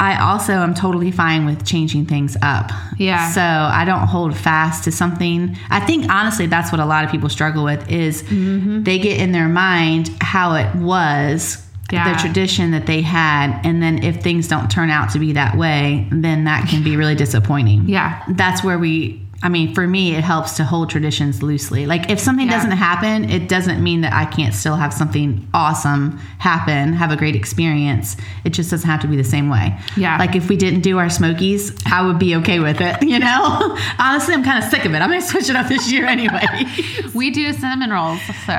I 0.00 0.18
also 0.20 0.54
am 0.54 0.74
totally 0.74 1.10
fine 1.12 1.44
with 1.46 1.64
changing 1.66 2.06
things 2.06 2.36
up. 2.42 2.70
Yeah. 2.98 3.30
So 3.32 3.40
I 3.42 3.84
don't 3.84 4.06
hold 4.08 4.36
fast 4.36 4.84
to 4.84 4.92
something. 4.92 5.56
I 5.70 5.80
think 5.80 6.08
honestly, 6.10 6.46
that's 6.46 6.72
what 6.72 6.80
a 6.80 6.84
lot 6.86 7.04
of 7.04 7.10
people 7.10 7.28
struggle 7.28 7.62
with 7.64 7.88
is 7.90 8.22
Mm-hmm. 8.22 8.82
they 8.84 8.98
get 8.98 9.20
in 9.20 9.32
their 9.32 9.48
mind 9.48 10.10
how 10.20 10.54
it 10.54 10.74
was. 10.76 11.58
Yeah. 11.92 12.14
The 12.14 12.18
tradition 12.20 12.70
that 12.70 12.86
they 12.86 13.02
had, 13.02 13.60
and 13.66 13.82
then 13.82 14.02
if 14.02 14.22
things 14.22 14.48
don't 14.48 14.70
turn 14.70 14.88
out 14.88 15.10
to 15.10 15.18
be 15.18 15.32
that 15.34 15.58
way, 15.58 16.08
then 16.10 16.44
that 16.44 16.66
can 16.70 16.82
be 16.82 16.96
really 16.96 17.14
disappointing 17.14 17.86
Yeah. 17.86 18.22
that's 18.30 18.64
where 18.64 18.78
we 18.78 19.20
I 19.44 19.48
mean, 19.48 19.74
for 19.74 19.86
me, 19.88 20.14
it 20.14 20.22
helps 20.22 20.52
to 20.58 20.64
hold 20.64 20.88
traditions 20.88 21.42
loosely. 21.42 21.84
Like, 21.86 22.08
if 22.10 22.20
something 22.20 22.46
Yeah. 22.46 22.56
doesn't 22.56 22.70
happen, 22.72 23.28
it 23.28 23.48
doesn't 23.48 23.82
mean 23.82 24.02
that 24.02 24.12
I 24.12 24.24
can't 24.24 24.54
still 24.54 24.76
have 24.76 24.94
something 24.94 25.48
awesome 25.52 26.18
happen, 26.38 26.92
have 26.92 27.10
a 27.10 27.16
great 27.16 27.34
experience. 27.34 28.16
It 28.44 28.50
just 28.50 28.70
doesn't 28.70 28.88
have 28.88 29.00
to 29.00 29.08
be 29.08 29.16
the 29.16 29.24
same 29.24 29.48
way. 29.48 29.76
Yeah. 29.96 30.16
Like, 30.18 30.36
if 30.36 30.48
we 30.48 30.56
didn't 30.56 30.82
do 30.82 30.98
our 30.98 31.10
Smokies, 31.10 31.76
I 31.86 32.06
would 32.06 32.18
be 32.20 32.36
okay 32.36 32.60
with 32.60 32.80
it, 32.80 33.02
you 33.02 33.18
know? 33.18 33.76
Honestly, 33.98 34.32
I'm 34.34 34.44
kind 34.44 34.62
of 34.62 34.70
sick 34.70 34.84
of 34.84 34.94
it. 34.94 34.98
I'm 35.02 35.08
going 35.10 35.20
to 35.20 35.26
switch 35.26 35.50
it 35.50 35.56
up 35.56 35.66
this 35.68 35.90
year 35.90 36.06
anyway. 36.06 36.46
We 37.14 37.30
do 37.30 37.52
cinnamon 37.52 37.90
rolls, 37.90 38.20
so 38.46 38.52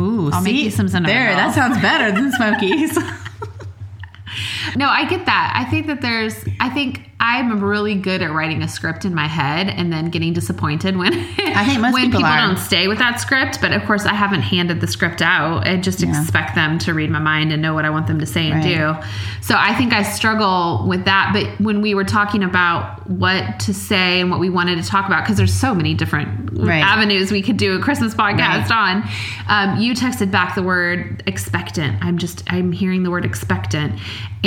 Ooh, 0.00 0.30
I'll 0.32 0.40
make 0.42 0.56
see? 0.56 0.64
you 0.64 0.70
some 0.70 0.88
cinnamon 0.88 1.14
There, 1.14 1.32
that 1.34 1.54
sounds 1.54 1.80
better 1.80 2.10
than 2.12 2.32
Smokies. 2.40 2.98
No, 4.76 4.88
I 4.88 5.04
get 5.06 5.26
that. 5.26 5.52
I 5.56 5.68
think 5.70 5.86
that 5.88 6.00
there's, 6.00 6.34
I 6.60 6.68
think 6.70 7.02
I'm 7.22 7.62
really 7.62 7.94
good 7.94 8.22
at 8.22 8.32
writing 8.32 8.62
a 8.62 8.68
script 8.68 9.04
in 9.04 9.14
my 9.14 9.26
head 9.26 9.68
and 9.68 9.92
then 9.92 10.08
getting 10.10 10.32
disappointed 10.32 10.96
when 10.96 11.12
I 11.12 11.64
think 11.66 11.82
when 11.92 12.10
people 12.10 12.24
are. 12.24 12.36
don't 12.48 12.56
stay 12.58 12.88
with 12.88 12.98
that 12.98 13.20
script. 13.20 13.60
But 13.60 13.72
of 13.72 13.82
course, 13.84 14.06
I 14.06 14.14
haven't 14.14 14.40
handed 14.40 14.80
the 14.80 14.86
script 14.86 15.20
out. 15.20 15.66
I 15.66 15.76
just 15.76 16.02
expect 16.02 16.54
them 16.54 16.78
to 16.80 16.94
read 16.94 17.10
my 17.10 17.18
mind 17.18 17.52
and 17.52 17.60
know 17.60 17.74
what 17.74 17.84
I 17.84 17.90
want 17.90 18.06
them 18.06 18.18
to 18.20 18.26
say 18.26 18.50
and 18.50 18.64
Right. 18.64 19.02
do. 19.02 19.08
So 19.42 19.54
I 19.58 19.74
think 19.74 19.92
I 19.92 20.02
struggle 20.02 20.86
with 20.88 21.04
that. 21.04 21.30
But 21.34 21.60
when 21.62 21.82
we 21.82 21.94
were 21.94 22.04
talking 22.04 22.42
about 22.42 23.06
what 23.10 23.60
to 23.60 23.74
say 23.74 24.20
and 24.20 24.30
what 24.30 24.40
we 24.40 24.48
wanted 24.48 24.82
to 24.82 24.88
talk 24.88 25.06
about, 25.06 25.24
because 25.24 25.36
there's 25.36 25.52
so 25.54 25.74
many 25.74 25.92
different 25.94 26.50
Right. 26.58 26.82
avenues 26.82 27.30
we 27.30 27.42
could 27.42 27.56
do 27.58 27.76
a 27.76 27.80
Christmas 27.80 28.14
podcast 28.14 28.70
Right. 28.70 28.72
on, 28.72 29.08
um, 29.48 29.78
you 29.80 29.92
texted 29.94 30.30
back 30.30 30.54
the 30.54 30.62
word 30.62 31.22
expectant. 31.26 31.98
I'm 32.02 32.16
just, 32.18 32.42
I'm 32.50 32.72
hearing 32.72 33.02
the 33.02 33.10
word 33.10 33.24
expectant. 33.26 33.98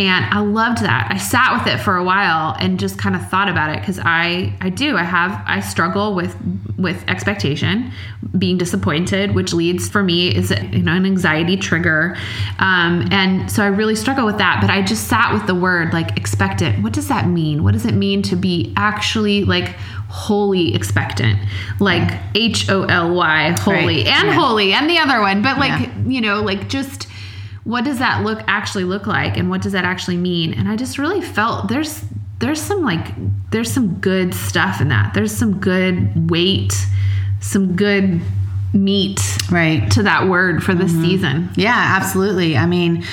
And 0.08 0.26
I 0.26 0.40
loved 0.40 0.82
that. 0.82 1.08
I 1.12 1.18
sat 1.18 1.54
with 1.54 1.68
it 1.74 1.80
for 1.80 1.96
a 1.96 2.04
while 2.04 2.56
and 2.60 2.80
just 2.80 2.98
kind 2.98 3.16
of 3.16 3.28
thought 3.30 3.48
about 3.50 3.70
it 3.76 3.80
because 3.80 4.00
I, 4.04 4.54
I 4.62 4.70
do, 4.70 4.98
I 4.98 5.04
have, 5.04 5.42
I 5.46 5.60
struggle 5.60 6.14
with, 6.16 6.36
with 6.78 7.04
expectation, 7.08 7.92
being 8.38 8.58
disappointed, 8.58 9.36
which 9.36 9.54
leads 9.54 9.88
for 9.88 10.04
me 10.04 10.34
is, 10.36 10.52
you 10.72 10.82
know, 10.84 10.94
an 10.94 11.06
anxiety 11.06 11.56
trigger. 11.58 12.16
Um, 12.60 13.08
and 13.12 13.52
so 13.52 13.64
I 13.64 13.68
really 13.68 13.96
struggle 13.96 14.26
with 14.26 14.38
that. 14.40 14.60
But 14.62 14.70
I 14.70 14.82
just 14.82 15.08
sat 15.08 15.34
with 15.34 15.46
the 15.48 15.56
word 15.56 15.94
like 15.94 16.18
expectant. 16.18 16.84
What 16.84 16.94
does 16.94 17.08
that 17.10 17.28
mean? 17.28 17.64
What 17.64 17.74
does 17.74 17.86
it 17.86 17.94
mean 17.94 18.22
to 18.24 18.36
be 18.36 18.74
actually 18.76 19.46
like 19.46 19.70
wholly 20.10 20.74
expectant? 20.76 21.40
Like 21.80 22.12
H 22.36 22.70
O 22.70 22.84
L 22.84 23.14
Y, 23.16 23.52
holy 23.60 23.76
Right. 24.04 24.08
and 24.08 24.28
Yeah. 24.28 24.34
holy 24.34 24.74
and 24.74 24.90
the 24.90 24.98
other 24.98 25.22
one. 25.22 25.42
But 25.42 25.58
like, 25.60 25.80
Yeah. 25.82 25.90
you 26.08 26.22
know, 26.22 26.42
like 26.42 26.68
just 26.70 27.08
what 27.64 27.84
does 27.86 28.00
that 28.00 28.24
look 28.24 28.42
actually 28.48 28.84
look 28.84 29.08
like 29.08 29.38
and 29.38 29.50
what 29.50 29.62
does 29.62 29.72
that 29.72 29.86
actually 29.86 30.18
mean? 30.18 30.54
And 30.54 30.68
I 30.68 30.76
just 30.76 30.98
really 30.98 31.22
felt 31.22 31.70
there's 31.70 32.04
there's 32.40 32.62
some 32.62 32.84
like 32.84 33.14
there's 33.52 33.72
some 33.72 33.96
good 33.96 34.34
stuff 34.34 34.82
in 34.82 34.90
that. 34.90 35.14
There's 35.14 35.32
some 35.32 35.60
good 35.60 36.30
weight, 36.30 36.74
some 37.40 37.76
good 37.76 38.22
meat 38.74 39.20
right 39.52 39.90
to 39.92 40.04
that 40.04 40.28
word 40.28 40.64
for 40.64 40.74
this 40.74 40.92
mm-hmm. 40.92 41.04
season. 41.04 41.50
Yeah, 41.56 41.96
absolutely. 41.96 42.58
I 42.58 42.66
mean, 42.66 43.04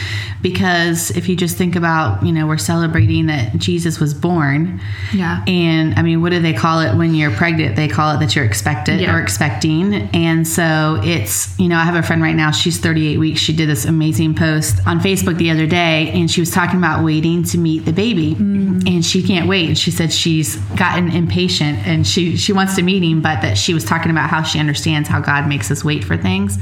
because 0.43 1.11
if 1.11 1.29
you 1.29 1.37
just 1.37 1.57
think 1.57 1.77
about, 1.77 2.25
you 2.25 2.33
know, 2.33 2.47
we're 2.47 2.59
celebrating 2.59 3.27
that 3.27 3.57
Jesus 3.57 4.01
was 4.01 4.15
born. 4.15 4.81
Yeah. 5.13 5.45
And 5.47 5.95
I 5.95 6.03
mean, 6.03 6.23
what 6.23 6.31
do 6.31 6.41
they 6.41 6.55
call 6.55 6.81
it 6.81 6.97
when 6.97 7.15
you're 7.15 7.31
pregnant? 7.31 7.77
They 7.77 7.89
call 7.89 8.17
it 8.17 8.21
that 8.21 8.35
you're 8.35 8.45
expected 8.45 9.01
yeah. 9.01 9.15
or 9.15 9.21
expecting. 9.21 9.95
And 10.15 10.49
so 10.49 11.01
it's, 11.05 11.59
you 11.59 11.69
know, 11.69 11.77
I 11.77 11.85
have 11.85 11.95
a 11.95 12.03
friend 12.03 12.23
right 12.23 12.35
now, 12.35 12.51
she's 12.51 12.79
38 12.79 13.19
weeks. 13.19 13.41
She 13.41 13.55
did 13.55 13.69
this 13.69 13.85
amazing 13.85 14.35
post 14.35 14.79
on 14.87 14.99
Facebook 15.01 15.37
the 15.37 15.51
other 15.51 15.67
day 15.67 16.11
and 16.11 16.31
she 16.31 16.41
was 16.41 16.51
talking 16.51 16.79
about 16.79 17.05
waiting 17.05 17.45
to 17.45 17.59
meet 17.59 17.85
the 17.85 17.93
baby. 17.93 18.35
Mm-hmm. 18.35 18.87
And 18.87 19.05
she 19.05 19.23
can't 19.23 19.47
wait. 19.47 19.69
And 19.69 19.79
she 19.79 19.91
said 19.91 20.11
she's 20.11 20.57
gotten 20.77 21.11
impatient 21.11 21.87
and 21.87 22.07
she 22.07 22.37
she 22.37 22.53
wants 22.53 22.77
to 22.77 22.83
meet 22.83 23.03
him, 23.03 23.21
but 23.21 23.43
that 23.43 23.59
she 23.59 23.75
was 23.75 23.85
talking 23.85 24.11
about 24.11 24.31
how 24.31 24.43
she 24.43 24.59
understands 24.59 25.09
how 25.09 25.21
God 25.21 25.50
makes 25.51 25.71
us 25.71 25.85
wait 25.85 26.03
for 26.03 26.17
things. 26.17 26.57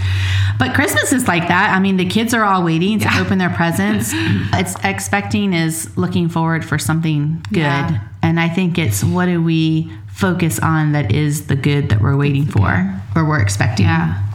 But 0.59 0.75
Christmas 0.75 1.13
is 1.13 1.29
like 1.29 1.47
that. 1.47 1.73
I 1.73 1.79
mean, 1.79 1.97
the 1.97 2.09
kids 2.09 2.35
are 2.35 2.43
all 2.43 2.65
waiting 2.65 2.99
to 2.99 3.05
yeah. 3.05 3.21
open 3.21 3.39
their 3.39 3.51
presents. 3.51 4.11
it's 4.13 4.75
expecting 4.83 5.53
is 5.53 5.97
looking 5.97 6.29
forward 6.29 6.65
for 6.65 6.79
something 6.79 7.45
good. 7.53 7.59
Yeah. 7.59 8.01
And 8.23 8.41
I 8.41 8.49
think 8.49 8.79
it's 8.79 9.05
what 9.05 9.27
do 9.27 9.41
we 9.41 9.93
focus 10.09 10.59
on 10.59 10.91
that 10.93 11.13
is 11.13 11.47
the 11.47 11.55
good 11.55 11.91
that 11.91 12.01
we're 12.01 12.17
waiting 12.17 12.47
for 12.47 13.01
or 13.15 13.25
we're 13.25 13.41
expecting. 13.41 13.87
Yeah. 13.87 14.28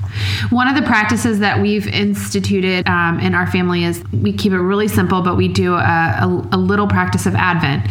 One 0.50 0.68
of 0.68 0.76
the 0.76 0.82
practices 0.82 1.40
that 1.40 1.62
we've 1.62 1.88
instituted 1.88 2.88
um, 2.88 3.20
in 3.20 3.34
our 3.36 3.48
family 3.48 3.84
is 3.84 4.04
we 4.12 4.34
keep 4.34 4.52
it 4.52 4.60
really 4.60 4.88
simple, 4.88 5.22
but 5.22 5.36
we 5.36 5.48
do 5.48 5.74
a, 5.74 5.78
a, 5.78 6.48
a, 6.52 6.58
little 6.58 6.88
practice 6.88 7.26
of 7.26 7.36
Advent. 7.36 7.90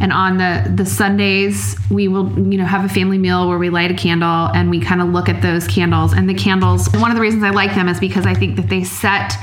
And 0.00 0.12
on 0.12 0.38
the 0.38 0.70
the 0.74 0.86
Sundays, 0.86 1.76
we 1.90 2.08
will 2.08 2.30
you 2.50 2.58
know 2.58 2.64
have 2.64 2.84
a 2.84 2.88
family 2.88 3.18
meal 3.18 3.48
where 3.48 3.58
we 3.58 3.70
light 3.70 3.90
a 3.90 3.94
candle 3.94 4.48
and 4.54 4.70
we 4.70 4.80
kind 4.80 5.00
of 5.00 5.08
look 5.08 5.28
at 5.28 5.42
those 5.42 5.66
candles. 5.66 6.12
And 6.12 6.28
the 6.28 6.34
candles, 6.34 6.88
one 6.94 7.10
of 7.10 7.16
the 7.16 7.22
reasons 7.22 7.42
I 7.42 7.50
like 7.50 7.74
them 7.74 7.88
is 7.88 7.98
because 8.00 8.26
I 8.26 8.34
think 8.34 8.56
that 8.56 8.68
they 8.68 8.84
set 8.84 9.34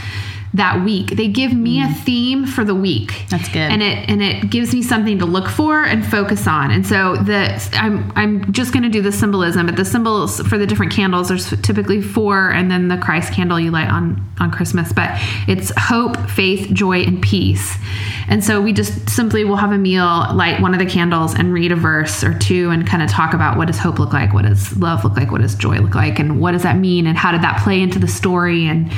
that 0.53 0.83
week. 0.83 1.15
They 1.15 1.27
give 1.27 1.53
me 1.53 1.79
mm. 1.79 1.89
a 1.89 1.93
theme 1.93 2.45
for 2.45 2.65
the 2.65 2.75
week. 2.75 3.23
That's 3.29 3.47
good. 3.47 3.71
And 3.71 3.81
it 3.81 4.09
and 4.09 4.21
it 4.21 4.49
gives 4.49 4.73
me 4.73 4.81
something 4.81 5.19
to 5.19 5.25
look 5.25 5.47
for 5.47 5.83
and 5.83 6.05
focus 6.05 6.45
on. 6.45 6.71
And 6.71 6.85
so 6.85 7.15
the 7.15 7.69
I'm 7.73 8.11
I'm 8.15 8.51
just 8.51 8.73
going 8.73 8.83
to 8.83 8.89
do 8.89 9.01
the 9.01 9.11
symbolism, 9.11 9.65
but 9.65 9.77
the 9.77 9.85
symbols 9.85 10.41
for 10.41 10.57
the 10.57 10.67
different 10.67 10.91
candles 10.91 11.29
there's 11.29 11.49
typically 11.61 12.01
four 12.01 12.51
and 12.51 12.69
then 12.69 12.89
the 12.89 12.97
Christ 12.97 13.31
candle 13.33 13.59
you 13.59 13.71
light 13.71 13.89
on 13.89 14.21
on 14.39 14.51
Christmas, 14.51 14.91
but 14.91 15.09
it's 15.47 15.71
hope, 15.77 16.17
faith, 16.29 16.69
joy 16.73 17.01
and 17.01 17.21
peace. 17.21 17.77
And 18.27 18.43
so 18.43 18.61
we 18.61 18.73
just 18.73 19.09
simply 19.09 19.45
will 19.45 19.57
have 19.57 19.71
a 19.71 19.77
meal, 19.77 20.05
light 20.33 20.61
one 20.61 20.73
of 20.73 20.79
the 20.79 20.85
candles 20.85 21.33
and 21.33 21.53
read 21.53 21.71
a 21.71 21.75
verse 21.75 22.23
or 22.23 22.37
two 22.37 22.69
and 22.71 22.87
kind 22.87 23.03
of 23.03 23.09
talk 23.09 23.33
about 23.33 23.57
what 23.57 23.67
does 23.67 23.77
hope 23.77 23.99
look 23.99 24.13
like, 24.13 24.33
what 24.33 24.43
does 24.43 24.75
love 24.77 25.03
look 25.03 25.15
like, 25.15 25.31
what 25.31 25.41
does 25.41 25.55
joy 25.55 25.77
look 25.79 25.95
like 25.95 26.19
and 26.19 26.39
what 26.39 26.51
does 26.51 26.63
that 26.63 26.77
mean 26.77 27.07
and 27.07 27.17
how 27.17 27.31
did 27.31 27.41
that 27.41 27.61
play 27.61 27.81
into 27.81 27.99
the 27.99 28.07
story 28.07 28.67
and 28.67 28.91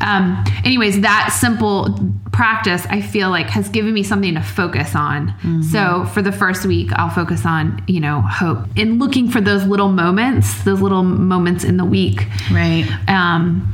um 0.00 0.44
anyways 0.64 0.93
anyways, 0.94 1.02
that 1.02 1.36
simple 1.38 1.98
practice 2.32 2.86
I 2.88 3.00
feel 3.00 3.30
like 3.30 3.46
has 3.46 3.68
given 3.68 3.94
me 3.94 4.02
something 4.02 4.34
to 4.34 4.42
focus 4.42 4.94
on. 4.94 5.28
Mm-hmm. 5.28 5.62
So 5.62 6.04
for 6.12 6.22
the 6.22 6.32
first 6.32 6.66
week, 6.66 6.90
I'll 6.92 7.10
focus 7.10 7.46
on, 7.46 7.82
you 7.86 8.00
know, 8.00 8.20
hope 8.20 8.66
and 8.76 8.98
looking 8.98 9.28
for 9.28 9.40
those 9.40 9.64
little 9.64 9.90
moments, 9.90 10.64
those 10.64 10.80
little 10.80 11.02
moments 11.02 11.64
in 11.64 11.76
the 11.76 11.84
week. 11.84 12.26
Right. 12.50 12.86
Um, 13.08 13.70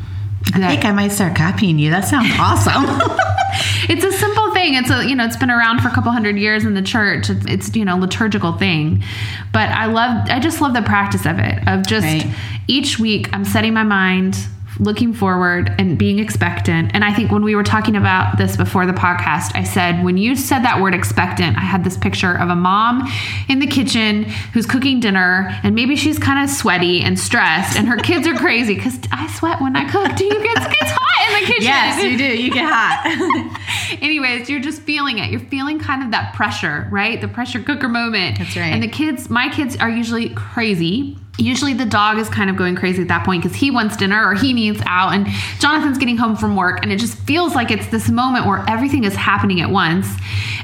I 0.55 0.69
think 0.69 0.85
I 0.85 0.93
might 0.93 1.13
start 1.13 1.37
copying 1.37 1.79
you. 1.79 1.91
That 1.91 2.07
sounds 2.07 2.33
awesome. 2.39 2.85
it's 3.89 4.05
a 4.05 4.13
simple 4.13 4.53
thing. 4.53 4.75
It's 4.75 4.91
a 4.91 5.07
you 5.07 5.15
know 5.15 5.25
it's 5.25 5.37
been 5.37 5.51
around 5.51 5.81
for 5.81 5.89
a 5.89 5.91
couple 5.91 6.11
hundred 6.13 6.39
years 6.39 6.65
in 6.65 6.75
the 6.75 6.83
church. 6.83 7.29
It's, 7.29 7.45
it's 7.47 7.77
you 7.77 7.85
know 7.85 7.97
liturgical 7.97 8.53
thing, 8.53 9.05
but 9.53 9.69
I 9.69 9.87
love 9.87 10.29
I 10.31 10.41
just 10.41 10.61
love 10.61 10.73
the 10.73 10.83
practice 10.83 11.27
of 11.27 11.39
it 11.39 11.69
of 11.69 11.87
just 11.87 12.07
right. 12.07 12.27
each 12.69 12.99
week 12.99 13.29
I'm 13.33 13.45
setting 13.45 13.75
my 13.75 13.85
mind 13.85 14.37
looking 14.81 15.13
forward 15.13 15.75
and 15.79 15.99
being 15.99 16.19
expectant. 16.19 16.91
And 16.95 17.05
I 17.05 17.13
think 17.13 17.31
when 17.31 17.45
we 17.45 17.55
were 17.55 17.63
talking 17.63 17.97
about 17.97 18.39
this 18.39 18.57
before 18.57 18.87
the 18.87 18.93
podcast, 18.93 19.55
I 19.55 19.63
said, 19.63 20.03
when 20.03 20.17
you 20.17 20.35
said 20.35 20.61
that 20.61 20.81
word 20.81 20.95
expectant, 20.95 21.57
I 21.57 21.61
had 21.61 21.85
this 21.85 21.97
picture 21.97 22.37
of 22.37 22.49
a 22.49 22.57
mom 22.57 23.07
in 23.49 23.59
the 23.59 23.67
kitchen 23.67 24.25
who's 24.53 24.67
cooking 24.67 25.01
dinner 25.01 25.51
and 25.63 25.75
maybe 25.75 25.97
she's 25.97 26.19
kind 26.19 26.43
of 26.43 26.51
sweaty 26.51 27.03
and 27.03 27.19
stressed 27.19 27.77
and 27.77 27.87
her 27.87 27.99
kids 27.99 28.27
are 28.27 28.35
crazy 28.35 28.75
because 28.75 28.99
I 29.13 29.27
sweat 29.29 29.61
when 29.61 29.77
I 29.77 29.89
cook. 29.89 30.17
Do 30.17 30.25
you 30.25 30.43
get 30.43 30.57
gets 30.57 30.93
hot 30.93 31.29
in 31.29 31.41
the 31.41 31.47
kitchen? 31.47 31.63
Yes, 31.65 32.03
you 32.03 32.19
do. 32.19 32.43
You 32.43 32.51
get 32.51 32.69
hot. 32.69 33.99
Anyways, 34.03 34.49
you're 34.49 34.61
just 34.61 34.83
feeling 34.83 35.19
it. 35.19 35.31
You're 35.31 35.41
feeling 35.41 35.79
kind 35.79 36.03
of 36.03 36.11
that 36.13 36.35
pressure, 36.35 36.89
right? 36.91 37.21
The 37.21 37.29
pressure 37.29 37.63
cooker 37.63 37.89
moment. 37.89 38.39
That's 38.39 38.57
right. 38.57 38.73
And 38.73 38.83
the 38.83 38.89
kids, 38.89 39.29
my 39.29 39.49
kids 39.49 39.77
are 39.77 39.91
usually 39.91 40.31
crazy 40.31 41.19
usually 41.41 41.73
the 41.73 41.85
dog 41.87 42.19
is 42.19 42.29
kind 42.29 42.51
of 42.51 42.57
going 42.57 42.77
crazy 42.77 43.03
at 43.03 43.09
that 43.09 43.25
point 43.25 43.43
because 43.43 43.57
he 43.57 43.71
wants 43.71 43.97
dinner 43.97 44.29
or 44.29 44.35
he 44.35 44.53
needs 44.53 44.81
out 44.87 45.13
and 45.13 45.27
jonathan's 45.59 45.99
getting 45.99 46.17
home 46.17 46.37
from 46.37 46.57
work 46.57 46.81
and 46.83 46.93
it 46.93 46.99
just 46.99 47.17
feels 47.19 47.55
like 47.55 47.71
it's 47.71 47.87
this 47.89 48.09
moment 48.09 48.47
where 48.47 48.65
everything 48.69 49.05
is 49.05 49.15
happening 49.15 49.61
at 49.61 49.71
once. 49.71 50.09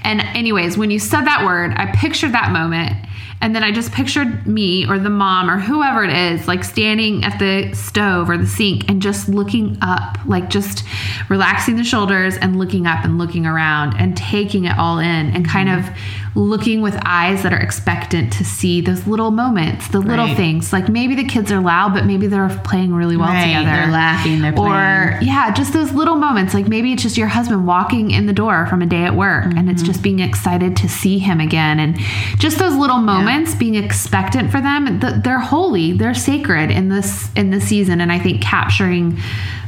And 0.05 0.21
anyways 0.21 0.79
when 0.79 0.91
you 0.91 0.99
said 0.99 1.23
that 1.23 1.45
word 1.45 1.73
i 1.77 1.87
pictured 1.97 2.33
that 2.33 2.51
moment 2.53 2.97
and 3.41 3.55
then 3.55 3.63
I 3.63 3.71
just 3.71 3.93
pictured 3.93 4.47
me 4.47 4.87
or 4.89 4.99
the 4.99 5.11
mom 5.11 5.51
or 5.51 5.59
whoever 5.59 6.05
it 6.05 6.11
is, 6.11 6.49
like 6.49 6.65
standing 6.65 7.25
at 7.25 7.39
the 7.39 7.75
stove 7.75 8.31
or 8.31 8.39
the 8.39 8.47
sink 8.47 8.89
and 8.89 9.03
just 9.03 9.29
looking 9.29 9.77
up, 9.83 10.19
like 10.27 10.49
just 10.49 10.85
relaxing 11.29 11.77
the 11.77 11.85
shoulders 11.85 12.37
and 12.37 12.59
looking 12.59 12.87
up 12.87 13.05
and 13.05 13.19
looking 13.19 13.47
around 13.47 13.95
and 13.99 14.17
taking 14.17 14.65
it 14.65 14.79
all 14.79 14.99
in 14.99 15.07
and 15.35 15.47
kind 15.47 15.69
mm-hmm. 15.69 15.89
of 15.89 15.99
looking 16.37 16.83
with 16.83 16.95
eyes 17.07 17.43
that 17.43 17.53
are 17.53 17.59
expectant 17.59 18.31
to 18.31 18.45
see 18.45 18.83
those 18.83 19.07
little 19.07 19.31
moments, 19.31 19.89
the 19.89 19.99
little 19.99 20.27
right. 20.27 20.37
things. 20.37 20.71
Like 20.73 20.89
maybe 20.89 21.15
the 21.15 21.25
kids 21.25 21.51
are 21.51 21.61
loud, 21.61 21.95
but 21.95 22.05
maybe 22.05 22.27
they're 22.27 22.49
playing 22.63 22.95
really 22.95 23.17
well 23.17 23.31
right. 23.31 23.47
together. 23.47 23.65
They're 23.65 23.91
laughing, 23.91 24.43
they're 24.43 24.53
playing. 24.53 24.73
Or, 24.73 25.19
yeah, 25.23 25.51
just 25.53 25.73
those 25.73 25.93
little 25.93 26.17
moments. 26.17 26.53
Like 26.53 26.69
maybe 26.69 26.93
it's 26.93 27.03
just 27.03 27.17
your 27.17 27.29
husband 27.29 27.67
walking 27.67 28.11
in 28.11 28.27
the 28.27 28.35
door 28.35 28.67
from 28.67 28.83
a 28.83 28.87
day 28.87 29.05
at 29.05 29.15
work 29.15 29.45
mm-hmm. 29.45 29.59
and 29.59 29.71
it's 29.71 29.83
mm-hmm. 29.83 29.93
just 29.93 30.03
being 30.03 30.21
excited 30.21 30.77
to 30.77 30.89
see 30.89 31.19
him 31.19 31.41
again. 31.41 31.81
And 31.81 31.99
just 32.39 32.59
those 32.59 32.75
little 32.75 32.99
moments, 32.99 33.23
yeah. 33.23 33.26
Being 33.59 33.75
expectant 33.75 34.51
for 34.51 34.61
them, 34.61 35.01
they're 35.23 35.39
holy, 35.39 35.93
they're 35.93 36.15
sacred 36.15 36.71
in 36.71 36.89
this 36.89 37.31
in 37.35 37.51
this 37.51 37.69
season. 37.69 38.01
And 38.01 38.11
I 38.11 38.19
think 38.19 38.43
capturing 38.43 39.19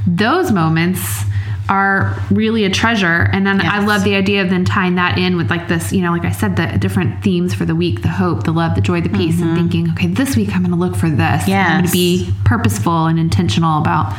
those 0.07 0.51
moments 0.51 1.25
are 1.69 2.19
really 2.31 2.65
a 2.65 2.71
treasure. 2.71 3.29
And 3.33 3.47
then 3.47 3.61
yes. 3.61 3.67
I 3.71 3.85
love 3.85 4.03
the 4.03 4.15
idea 4.15 4.43
of 4.43 4.51
then 4.51 4.65
tying 4.65 4.95
that 4.95 5.19
in 5.19 5.37
with 5.37 5.51
like 5.51 5.69
this, 5.69 5.93
you 5.93 6.01
know, 6.01 6.13
like 6.13 6.25
I 6.25 6.33
said, 6.33 6.57
the 6.57 6.79
different 6.79 7.23
themes 7.23 7.53
for 7.53 7.67
the 7.67 7.75
week 7.75 8.03
the 8.03 8.09
hope, 8.09 8.45
the 8.45 8.53
love, 8.53 8.75
the 8.75 8.81
joy, 8.81 9.01
the 9.01 9.11
peace, 9.11 9.37
mm-hmm. 9.37 9.49
and 9.49 9.57
thinking, 9.57 9.91
okay, 9.91 10.07
this 10.07 10.35
week 10.35 10.55
I'm 10.55 10.63
going 10.63 10.71
to 10.71 10.79
look 10.79 10.97
for 10.97 11.11
this. 11.11 11.47
Yeah, 11.47 11.67
I'm 11.67 11.81
going 11.81 11.87
to 11.87 11.93
be 11.93 12.33
purposeful 12.45 13.07
and 13.07 13.19
intentional 13.19 13.79
about 13.81 14.17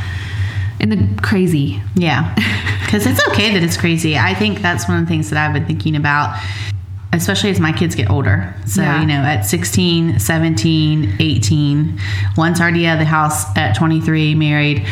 in 0.80 0.90
the 0.90 1.22
crazy. 1.22 1.82
Yeah. 1.96 2.34
Because 2.86 3.06
it's 3.06 3.26
okay 3.30 3.54
that 3.54 3.64
it's 3.64 3.78
crazy. 3.78 4.18
I 4.18 4.34
think 4.34 4.62
that's 4.62 4.88
one 4.88 4.98
of 4.98 5.06
the 5.06 5.10
things 5.10 5.30
that 5.30 5.38
I've 5.38 5.54
been 5.54 5.66
thinking 5.66 5.96
about 5.96 6.40
especially 7.14 7.50
as 7.50 7.60
my 7.60 7.72
kids 7.72 7.96
get 7.96 8.10
older. 8.10 8.54
So, 8.66 8.82
yeah. 8.82 9.02
you 9.02 9.08
know, 9.08 9.16
at 9.16 9.42
16, 9.42 10.20
17, 10.20 11.18
18, 11.20 12.00
one's 12.38 12.62
already 12.62 12.86
out 12.86 12.94
of 12.94 13.00
the 13.00 13.06
house 13.06 13.46
at 13.58 13.76
23, 13.76 14.36
married 14.36 14.86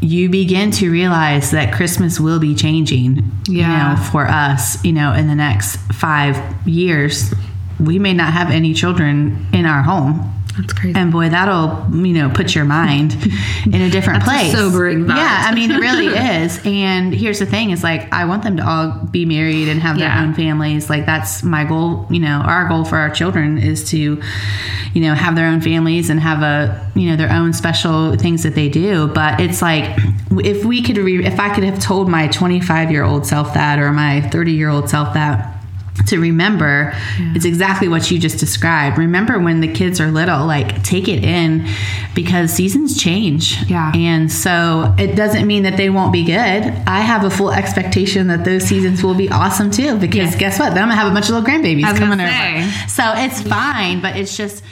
you 0.00 0.30
begin 0.30 0.70
to 0.70 0.90
realize 0.90 1.50
that 1.50 1.74
Christmas 1.74 2.18
will 2.18 2.40
be 2.40 2.54
changing, 2.54 3.30
yeah. 3.46 3.92
you 3.92 3.96
know, 3.96 4.02
for 4.10 4.26
us, 4.26 4.82
you 4.84 4.92
know, 4.92 5.12
in 5.12 5.28
the 5.28 5.34
next 5.34 5.76
five 5.92 6.36
years. 6.66 7.34
We 7.78 7.98
may 7.98 8.12
not 8.12 8.32
have 8.32 8.50
any 8.50 8.74
children 8.74 9.46
in 9.52 9.66
our 9.66 9.82
home. 9.82 10.39
That's 10.56 10.72
crazy. 10.72 10.98
And 10.98 11.12
boy, 11.12 11.28
that'll 11.28 11.94
you 11.94 12.12
know 12.12 12.30
put 12.30 12.54
your 12.54 12.64
mind 12.64 13.14
in 13.66 13.80
a 13.80 13.90
different 13.90 14.24
place. 14.24 14.52
A 14.52 14.56
sobering 14.56 15.06
thought. 15.06 15.16
Yeah, 15.16 15.44
I 15.46 15.54
mean 15.54 15.70
it 15.70 15.78
really 15.78 16.06
is. 16.42 16.60
And 16.64 17.14
here's 17.14 17.38
the 17.38 17.46
thing: 17.46 17.70
is 17.70 17.82
like 17.82 18.12
I 18.12 18.24
want 18.24 18.42
them 18.42 18.56
to 18.56 18.66
all 18.66 19.04
be 19.10 19.24
married 19.24 19.68
and 19.68 19.80
have 19.80 19.98
yeah. 19.98 20.16
their 20.16 20.26
own 20.26 20.34
families. 20.34 20.90
Like 20.90 21.06
that's 21.06 21.42
my 21.42 21.64
goal. 21.64 22.06
You 22.10 22.20
know, 22.20 22.42
our 22.44 22.68
goal 22.68 22.84
for 22.84 22.98
our 22.98 23.10
children 23.10 23.58
is 23.58 23.88
to 23.90 24.22
you 24.94 25.00
know 25.00 25.14
have 25.14 25.36
their 25.36 25.46
own 25.46 25.60
families 25.60 26.10
and 26.10 26.20
have 26.20 26.42
a 26.42 26.90
you 26.94 27.08
know 27.08 27.16
their 27.16 27.32
own 27.32 27.52
special 27.52 28.16
things 28.16 28.42
that 28.42 28.54
they 28.54 28.68
do 28.68 29.06
but 29.08 29.40
it's 29.40 29.62
like 29.62 29.84
if 30.32 30.64
we 30.64 30.82
could 30.82 30.96
re- 30.96 31.24
if 31.24 31.38
i 31.38 31.52
could 31.54 31.64
have 31.64 31.80
told 31.80 32.08
my 32.08 32.26
25 32.28 32.90
year 32.90 33.04
old 33.04 33.26
self 33.26 33.54
that 33.54 33.78
or 33.78 33.92
my 33.92 34.20
30 34.30 34.52
year 34.52 34.68
old 34.68 34.90
self 34.90 35.14
that 35.14 35.59
to 36.06 36.18
remember 36.18 36.92
yeah. 37.18 37.32
it's 37.34 37.44
exactly 37.44 37.88
what 37.88 38.10
you 38.10 38.18
just 38.18 38.38
described. 38.38 38.98
Remember 38.98 39.38
when 39.38 39.60
the 39.60 39.72
kids 39.72 40.00
are 40.00 40.10
little 40.10 40.46
like 40.46 40.82
take 40.82 41.08
it 41.08 41.24
in 41.24 41.66
because 42.14 42.52
seasons 42.52 43.00
change. 43.00 43.62
Yeah. 43.68 43.92
And 43.94 44.30
so 44.30 44.94
it 44.98 45.14
doesn't 45.14 45.46
mean 45.46 45.64
that 45.64 45.76
they 45.76 45.90
won't 45.90 46.12
be 46.12 46.24
good. 46.24 46.64
I 46.86 47.00
have 47.00 47.24
a 47.24 47.30
full 47.30 47.50
expectation 47.50 48.28
that 48.28 48.44
those 48.44 48.64
seasons 48.64 49.02
will 49.02 49.14
be 49.14 49.28
awesome 49.30 49.70
too 49.70 49.98
because 49.98 50.34
guess 50.36 50.58
what? 50.58 50.74
Then 50.74 50.82
i'm 50.82 50.88
gonna 50.88 51.00
have 51.00 51.10
a 51.10 51.14
bunch 51.14 51.28
of 51.28 51.34
little 51.34 51.48
grandbabies 51.48 51.96
coming 51.98 52.20
over. 52.20 52.88
so 52.88 53.12
it's 53.16 53.40
fine 53.42 54.00
but 54.00 54.16
it's 54.16 54.36
just 54.36 54.62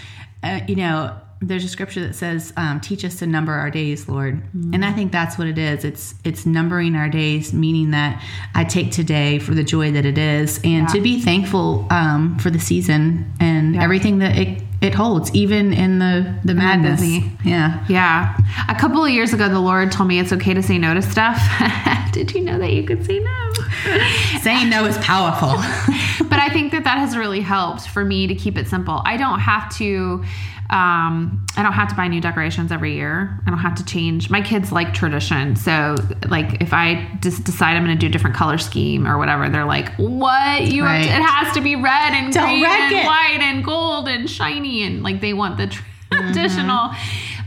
uh, 0.42 0.60
you 0.66 0.76
know 0.76 1.14
there's 1.40 1.64
a 1.64 1.68
scripture 1.68 2.00
that 2.06 2.14
says, 2.14 2.52
um, 2.56 2.80
"Teach 2.80 3.04
us 3.04 3.16
to 3.16 3.26
number 3.26 3.52
our 3.52 3.70
days, 3.70 4.08
Lord," 4.08 4.42
and 4.72 4.84
I 4.84 4.92
think 4.92 5.12
that's 5.12 5.38
what 5.38 5.46
it 5.46 5.58
is. 5.58 5.84
It's 5.84 6.14
it's 6.24 6.46
numbering 6.46 6.96
our 6.96 7.08
days, 7.08 7.52
meaning 7.52 7.92
that 7.92 8.22
I 8.54 8.64
take 8.64 8.90
today 8.90 9.38
for 9.38 9.54
the 9.54 9.62
joy 9.62 9.92
that 9.92 10.04
it 10.04 10.18
is, 10.18 10.60
and 10.64 10.88
to 10.88 11.00
be 11.00 11.20
thankful 11.20 11.86
um, 11.90 12.38
for 12.38 12.50
the 12.50 12.58
season 12.58 13.32
and 13.40 13.76
everything 13.76 14.18
that 14.18 14.36
it 14.36 14.62
it 14.80 14.94
holds, 14.94 15.34
even 15.34 15.72
in 15.72 15.98
the 15.98 16.34
the 16.44 16.54
madness. 16.54 17.02
Yeah, 17.44 17.84
Yeah. 17.88 18.36
A 18.68 18.74
couple 18.74 19.04
of 19.04 19.10
years 19.10 19.32
ago, 19.32 19.48
the 19.48 19.58
Lord 19.60 19.90
told 19.90 20.08
me 20.08 20.18
it's 20.18 20.32
okay 20.32 20.54
to 20.54 20.62
say 20.62 20.78
no 20.78 20.94
to 20.94 21.02
stuff. 21.02 21.38
Did 22.12 22.32
you 22.34 22.40
know 22.42 22.58
that 22.58 22.72
you 22.72 22.84
could 22.84 23.04
say 23.04 23.18
no? 23.18 23.50
saying 24.40 24.70
no 24.70 24.84
is 24.84 24.96
powerful. 24.98 25.48
but 26.28 26.38
I 26.38 26.48
think 26.50 26.72
that 26.72 26.84
that 26.84 26.98
has 26.98 27.16
really 27.16 27.40
helped 27.40 27.88
for 27.88 28.04
me 28.04 28.26
to 28.28 28.34
keep 28.34 28.56
it 28.56 28.68
simple. 28.68 29.02
I 29.04 29.16
don't 29.16 29.40
have 29.40 29.74
to. 29.78 30.24
Um, 30.70 31.46
I 31.56 31.62
don't 31.62 31.72
have 31.72 31.88
to 31.88 31.94
buy 31.94 32.08
new 32.08 32.20
decorations 32.20 32.70
every 32.70 32.94
year. 32.94 33.40
I 33.46 33.48
don't 33.50 33.58
have 33.58 33.74
to 33.76 33.84
change. 33.86 34.28
My 34.28 34.42
kids 34.42 34.70
like 34.70 34.92
tradition, 34.92 35.56
so 35.56 35.96
like 36.28 36.60
if 36.60 36.74
I 36.74 37.08
just 37.22 37.44
decide 37.44 37.74
I'm 37.74 37.86
going 37.86 37.96
to 37.96 38.00
do 38.00 38.06
a 38.08 38.10
different 38.10 38.36
color 38.36 38.58
scheme 38.58 39.06
or 39.06 39.16
whatever, 39.16 39.48
they're 39.48 39.64
like, 39.64 39.94
"What? 39.96 40.64
You 40.66 40.84
have 40.84 41.02
to, 41.04 41.08
it 41.08 41.22
has 41.22 41.54
to 41.54 41.62
be 41.62 41.74
red 41.74 42.12
and 42.12 42.34
Don't 42.34 42.48
green 42.60 42.66
and 42.66 42.92
it." 42.96 43.06
white 43.06 43.38
and 43.40 43.64
gold 43.64 44.08
and 44.08 44.28
shiny 44.28 44.67
and 44.68 45.02
like 45.02 45.20
they 45.20 45.32
want 45.32 45.56
the 45.56 45.66
mm-hmm. 45.66 46.32
traditional." 46.32 46.90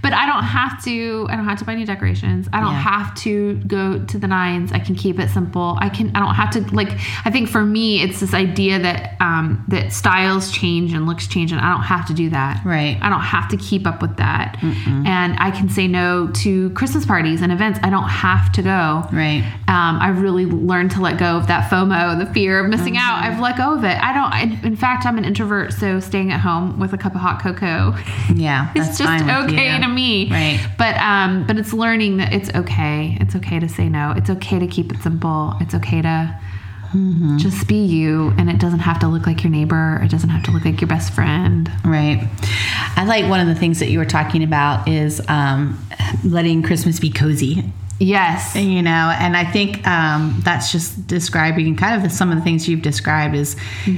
But 0.01 0.13
I 0.13 0.25
don't 0.25 0.43
have 0.43 0.84
to. 0.86 1.27
I 1.29 1.36
don't 1.36 1.46
have 1.46 1.60
to 1.60 1.65
buy 1.65 1.75
new 1.75 1.86
decorations. 1.86 2.48
I 2.51 2.60
don't 2.60 2.74
Yeah. 2.74 2.81
have 2.81 3.13
to 3.15 3.55
go 3.67 4.00
to 4.00 4.17
the 4.17 4.27
nines. 4.27 4.72
I 4.72 4.79
can 4.79 4.96
keep 4.96 5.20
it 5.20 5.29
simple. 5.29 5.77
I 5.79 5.89
can. 5.89 6.12
I 6.15 6.20
don't 6.20 6.34
have 6.36 6.50
to 6.51 6.62
like. 6.75 6.89
I 7.25 7.29
think 7.29 7.50
for 7.50 7.63
me, 7.63 8.01
it's 8.01 8.20
this 8.20 8.34
idea 8.34 8.79
that 8.79 9.15
um, 9.22 9.63
that 9.67 9.93
styles 9.93 10.51
change 10.51 10.93
and 10.93 11.05
looks 11.05 11.27
change, 11.27 11.51
and 11.51 11.62
I 11.62 11.72
don't 11.72 11.84
have 11.84 12.08
to 12.08 12.13
do 12.13 12.29
that. 12.31 12.62
Right. 12.65 12.98
I 13.01 13.10
don't 13.10 13.22
have 13.22 13.48
to 13.50 13.58
keep 13.58 13.86
up 13.86 14.01
with 14.01 14.17
that, 14.17 14.58
and 14.62 15.36
I 15.39 15.51
can 15.51 15.70
say 15.70 15.88
no 15.88 16.27
to 16.43 16.70
Christmas 16.72 17.05
parties 17.05 17.41
and 17.41 17.51
events. 17.51 17.79
I 17.84 17.89
don't 17.89 18.10
have 18.10 18.51
to 18.53 18.62
go. 18.62 19.08
Right. 19.12 19.43
Um, 19.67 20.00
I've 20.01 20.22
really 20.22 20.46
learned 20.46 20.91
to 20.91 21.01
let 21.01 21.17
go 21.20 21.38
of 21.38 21.48
that 21.48 21.70
FOMO, 21.70 22.17
the 22.25 22.31
fear 22.34 22.60
of 22.60 22.70
missing 22.70 22.98
out. 22.98 23.22
Mm-hmm. 23.24 23.34
I've 23.34 23.39
let 23.39 23.58
go 23.58 23.74
of 23.75 23.84
it. 23.84 23.98
I 24.01 24.13
don't. 24.13 24.31
I, 24.34 24.65
in 24.67 24.75
fact, 24.75 25.05
I'm 25.05 25.17
an 25.17 25.25
introvert, 25.25 25.74
so 25.74 26.00
staying 26.00 26.31
at 26.31 26.39
home 26.39 26.79
with 26.79 26.93
a 26.93 26.98
cup 26.98 27.13
of 27.15 27.22
hot 27.22 27.41
cocoa 27.41 27.96
Yeah, 28.34 28.72
it's 28.75 28.88
that's 28.88 28.98
just 28.98 29.24
okay. 29.24 29.70
To 29.91 29.95
me. 29.95 30.29
Right. 30.29 30.60
But 30.77 30.98
um 30.98 31.45
but 31.48 31.57
it's 31.57 31.74
learning 31.74 32.17
that 32.17 32.33
it's 32.33 32.50
okay. 32.53 33.17
It's 33.19 33.36
okay 33.36 33.60
to 33.60 33.69
say 33.69 33.89
no. 33.89 34.13
It's 34.15 34.29
okay 34.29 34.60
to 34.60 34.67
keep 34.67 34.91
it 34.91 35.01
simple. 35.01 35.53
It's 35.60 35.74
okay 35.75 36.01
to 36.01 36.39
Mm-hmm. 36.93 37.38
just 37.38 37.69
be 37.69 37.77
you 37.86 38.33
and 38.38 38.50
it 38.50 38.60
doesn't 38.60 38.79
have 38.79 39.00
to 39.00 39.07
look 39.07 39.25
like 39.25 39.43
your 39.45 39.50
neighbor. 39.51 40.01
It 40.03 40.12
doesn't 40.12 40.27
have 40.29 40.43
to 40.43 40.51
look 40.51 40.65
like 40.65 40.81
your 40.81 40.89
best 40.89 41.13
friend. 41.13 41.71
Right. 41.86 42.27
I 42.98 43.05
like 43.05 43.29
one 43.29 43.39
of 43.39 43.48
the 43.48 43.55
things 43.55 43.79
that 43.79 43.89
you 43.89 43.98
were 43.98 44.03
talking 44.03 44.43
about 44.43 44.89
is 44.89 45.21
um, 45.29 45.79
letting 46.25 46.63
Christmas 46.63 47.00
be 47.00 47.10
cozy. 47.10 47.63
Yes. 48.00 48.55
You 48.57 48.81
know, 48.81 49.13
and 49.17 49.38
I 49.38 49.45
think 49.45 49.88
um, 49.88 50.41
that's 50.43 50.71
just 50.74 51.07
describing 51.07 51.77
kind 51.77 51.95
of 51.95 52.03
the, 52.03 52.10
some 52.10 52.29
of 52.29 52.38
the 52.38 52.43
things 52.43 52.67
you've 52.67 52.81
described 52.81 53.36
is 53.36 53.55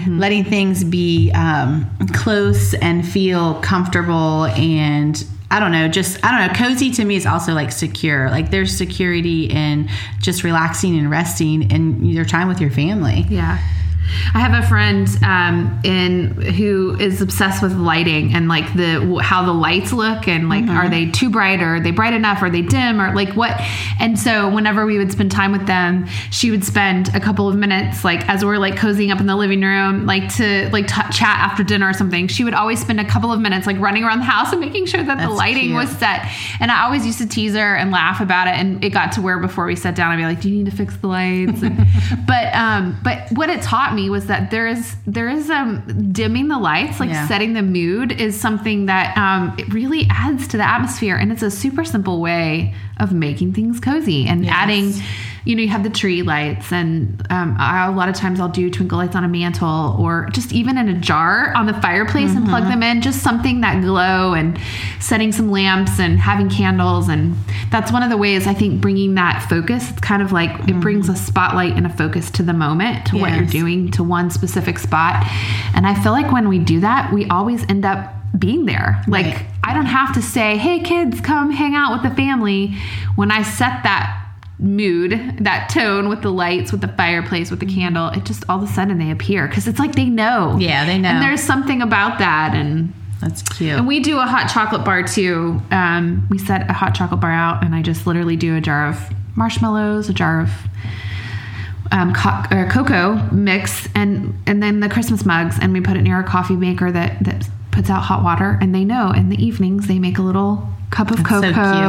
letting 0.07 0.43
things 0.43 0.83
be 0.83 1.31
um, 1.31 1.89
close 2.13 2.75
and 2.75 3.07
feel 3.07 3.55
comfortable 3.61 4.45
and 4.45 5.25
I 5.53 5.59
don't 5.59 5.71
know, 5.71 5.87
just 5.87 6.17
I 6.25 6.31
don't 6.31 6.47
know. 6.47 6.67
Cozy 6.67 6.89
to 6.93 7.05
me 7.05 7.15
is 7.15 7.27
also 7.27 7.53
like 7.53 7.71
secure. 7.71 8.27
Like 8.31 8.49
there's 8.49 8.75
security 8.75 9.45
in 9.45 9.87
just 10.19 10.43
relaxing 10.43 10.97
and 10.97 11.11
resting 11.11 11.71
and 11.71 12.11
your 12.11 12.25
time 12.25 12.47
with 12.47 12.59
your 12.59 12.71
family. 12.71 13.27
Yeah. 13.29 13.59
I 14.33 14.39
have 14.39 14.63
a 14.63 14.67
friend 14.67 15.07
um, 15.23 15.79
in 15.83 16.31
who 16.53 16.97
is 16.99 17.21
obsessed 17.21 17.61
with 17.61 17.73
lighting 17.75 18.33
and 18.33 18.47
like 18.47 18.73
the 18.75 19.19
how 19.21 19.45
the 19.45 19.53
lights 19.53 19.93
look 19.93 20.27
and 20.27 20.49
like 20.49 20.67
are 20.67 20.89
they 20.89 21.09
too 21.09 21.29
bright 21.29 21.61
or 21.61 21.75
are 21.75 21.79
they 21.79 21.91
bright 21.91 22.13
enough? 22.13 22.41
Or 22.41 22.45
are 22.45 22.49
they 22.49 22.61
dim 22.61 23.01
or 23.01 23.13
like 23.13 23.35
what? 23.35 23.59
And 23.99 24.17
so 24.19 24.49
whenever 24.49 24.85
we 24.85 24.97
would 24.97 25.11
spend 25.11 25.31
time 25.31 25.51
with 25.51 25.67
them 25.67 26.07
she 26.31 26.51
would 26.51 26.63
spend 26.63 27.13
a 27.15 27.19
couple 27.19 27.47
of 27.47 27.55
minutes 27.55 28.03
like 28.03 28.27
as 28.29 28.43
we're 28.43 28.57
like 28.57 28.75
cozying 28.75 29.11
up 29.11 29.19
in 29.19 29.27
the 29.27 29.35
living 29.35 29.61
room 29.61 30.05
like 30.05 30.33
to 30.35 30.69
like 30.71 30.87
t- 30.87 31.01
chat 31.11 31.39
after 31.39 31.63
dinner 31.63 31.89
or 31.89 31.93
something 31.93 32.27
she 32.27 32.43
would 32.43 32.53
always 32.53 32.79
spend 32.79 32.99
a 32.99 33.05
couple 33.05 33.31
of 33.31 33.39
minutes 33.39 33.67
like 33.67 33.79
running 33.79 34.03
around 34.03 34.19
the 34.19 34.25
house 34.25 34.51
and 34.51 34.61
making 34.61 34.85
sure 34.85 35.03
that 35.03 35.19
the 35.19 35.29
lighting 35.29 35.65
cute. 35.65 35.75
was 35.75 35.89
set. 35.89 36.29
And 36.59 36.71
I 36.71 36.83
always 36.83 37.05
used 37.05 37.19
to 37.19 37.27
tease 37.27 37.53
her 37.53 37.75
and 37.75 37.91
laugh 37.91 38.21
about 38.21 38.47
it 38.47 38.55
and 38.55 38.83
it 38.83 38.89
got 38.89 39.11
to 39.13 39.21
where 39.21 39.39
before 39.39 39.65
we 39.65 39.75
sat 39.75 39.95
down 39.95 40.11
I'd 40.11 40.17
be 40.17 40.23
like 40.23 40.41
do 40.41 40.49
you 40.49 40.63
need 40.63 40.69
to 40.69 40.75
fix 40.75 40.95
the 40.97 41.07
lights? 41.07 41.61
And, 41.61 41.77
but 42.27 42.53
um 42.53 42.99
but 43.03 43.31
what 43.31 43.49
it 43.49 43.61
taught 43.61 43.92
me 43.95 44.09
was 44.09 44.25
that 44.27 44.51
there 44.51 44.67
is 44.67 44.95
there 45.07 45.29
is 45.29 45.49
um 45.49 45.81
dimming 46.11 46.47
the 46.47 46.57
lights 46.57 46.99
like 46.99 47.09
Yeah. 47.09 47.27
setting 47.27 47.53
the 47.53 47.61
mood 47.61 48.11
is 48.11 48.39
something 48.39 48.85
that 48.87 49.17
um 49.17 49.55
it 49.57 49.71
really 49.73 50.07
adds 50.09 50.47
to 50.49 50.57
the 50.57 50.67
atmosphere 50.67 51.15
and 51.15 51.31
it's 51.31 51.43
a 51.43 51.51
super 51.51 51.83
simple 51.85 52.21
way 52.21 52.73
of 52.99 53.11
making 53.13 53.53
things 53.53 53.79
cozy 53.79 54.27
and 54.27 54.43
Yes. 54.45 54.53
adding 54.55 54.93
you 55.45 55.55
know 55.55 55.61
you 55.61 55.69
have 55.69 55.83
the 55.83 55.89
tree 55.89 56.21
lights 56.21 56.71
and 56.71 57.25
um, 57.29 57.55
I, 57.59 57.85
a 57.87 57.91
lot 57.91 58.09
of 58.09 58.15
times 58.15 58.39
i'll 58.39 58.49
do 58.49 58.69
twinkle 58.69 58.97
lights 58.97 59.15
on 59.15 59.23
a 59.23 59.27
mantle 59.27 59.95
or 59.99 60.29
just 60.31 60.53
even 60.53 60.77
in 60.77 60.89
a 60.89 60.93
jar 60.93 61.53
on 61.55 61.65
the 61.65 61.73
fireplace 61.73 62.31
and 62.35 62.47
plug 62.47 62.63
them 62.63 62.83
in 62.83 63.01
just 63.01 63.21
something 63.21 63.61
that 63.61 63.81
glow 63.81 64.33
and 64.33 64.59
setting 64.99 65.31
some 65.31 65.51
lamps 65.51 65.99
and 65.99 66.19
having 66.19 66.49
candles. 66.49 67.09
And 67.09 67.35
that's 67.69 67.91
one 67.91 68.03
of 68.03 68.09
the 68.09 68.17
ways 68.17 68.47
i 68.47 68.53
think 68.53 68.81
bringing 68.81 69.15
that 69.15 69.45
focus 69.49 69.89
it's 69.89 69.99
kind 69.99 70.21
of 70.21 70.31
like 70.31 70.67
it 70.69 70.79
brings 70.79 71.09
a 71.09 71.15
spotlight 71.15 71.73
and 71.73 71.85
a 71.85 71.89
focus 71.89 72.29
to 72.31 72.43
the 72.43 72.53
moment 72.53 73.05
to 73.07 73.17
what 73.17 73.33
you're 73.33 73.45
doing 73.45 73.91
to 73.91 74.03
one 74.03 74.29
specific 74.29 74.79
spot. 74.79 75.25
And 75.73 75.85
i 75.85 76.01
feel 76.01 76.11
like 76.11 76.31
when 76.31 76.47
we 76.47 76.59
do 76.59 76.79
that 76.79 77.11
we 77.13 77.25
always 77.27 77.67
end 77.69 77.85
up 77.85 78.13
being 78.37 78.65
there. 78.65 79.01
Like 79.07 79.25
Right. 79.25 79.45
I 79.63 79.73
don't 79.73 79.85
have 79.85 80.13
to 80.15 80.21
say, 80.21 80.57
hey, 80.57 80.81
kids, 80.81 81.21
come 81.21 81.51
hang 81.51 81.75
out 81.75 81.93
with 81.93 82.09
the 82.09 82.15
family. 82.15 82.75
When 83.15 83.31
I 83.31 83.43
set 83.43 83.83
that 83.83 84.22
mood, 84.59 85.11
that 85.39 85.69
tone 85.69 86.09
with 86.09 86.21
the 86.21 86.31
lights, 86.31 86.71
with 86.71 86.81
the 86.81 86.87
fireplace, 86.87 87.49
with 87.51 87.59
the 87.59 87.65
candle, 87.65 88.09
it 88.09 88.23
just 88.23 88.43
all 88.47 88.61
of 88.61 88.69
a 88.69 88.71
sudden 88.71 88.97
they 88.97 89.11
appear 89.11 89.47
because 89.47 89.67
it's 89.67 89.79
like 89.79 89.95
they 89.95 90.05
know. 90.05 90.57
Yeah, 90.59 90.85
they 90.85 90.97
know. 90.97 91.09
And 91.09 91.21
there's 91.21 91.41
something 91.41 91.81
about 91.81 92.19
that. 92.19 92.53
And, 92.53 92.93
That's 93.19 93.41
cute. 93.41 93.77
and 93.77 93.87
we 93.87 93.99
do 93.99 94.19
a 94.19 94.25
hot 94.25 94.49
chocolate 94.49 94.85
bar 94.85 95.03
too. 95.03 95.61
Um, 95.71 96.27
we 96.29 96.37
set 96.37 96.69
a 96.69 96.73
hot 96.73 96.93
chocolate 96.95 97.19
bar 97.19 97.31
out, 97.31 97.63
and 97.63 97.73
I 97.75 97.81
just 97.81 98.05
literally 98.07 98.35
do 98.35 98.55
a 98.55 98.61
jar 98.61 98.87
of 98.87 98.99
marshmallows, 99.35 100.09
a 100.09 100.13
jar 100.13 100.41
of 100.41 100.49
um, 101.91 102.13
co- 102.13 102.43
or 102.51 102.67
cocoa 102.69 103.15
mix 103.31 103.87
and 103.93 104.33
and 104.47 104.63
then 104.63 104.79
the 104.79 104.89
Christmas 104.89 105.25
mugs 105.25 105.57
and 105.61 105.73
we 105.73 105.79
put 105.81 105.95
it 105.95 106.01
near 106.01 106.19
a 106.19 106.23
coffee 106.23 106.55
maker 106.55 106.91
that 106.91 107.23
that 107.23 107.47
puts 107.73 107.89
out 107.89 108.01
hot 108.03 108.23
water 108.23 108.57
and 108.61 108.73
they 108.73 108.85
know 108.85 109.11
in 109.11 109.27
the 109.29 109.43
evenings 109.43 109.87
they 109.87 109.99
make 109.99 110.17
a 110.17 110.21
little 110.21 110.69
cup 110.91 111.09
of 111.09 111.17
so 111.17 111.23
cocoa 111.23 111.41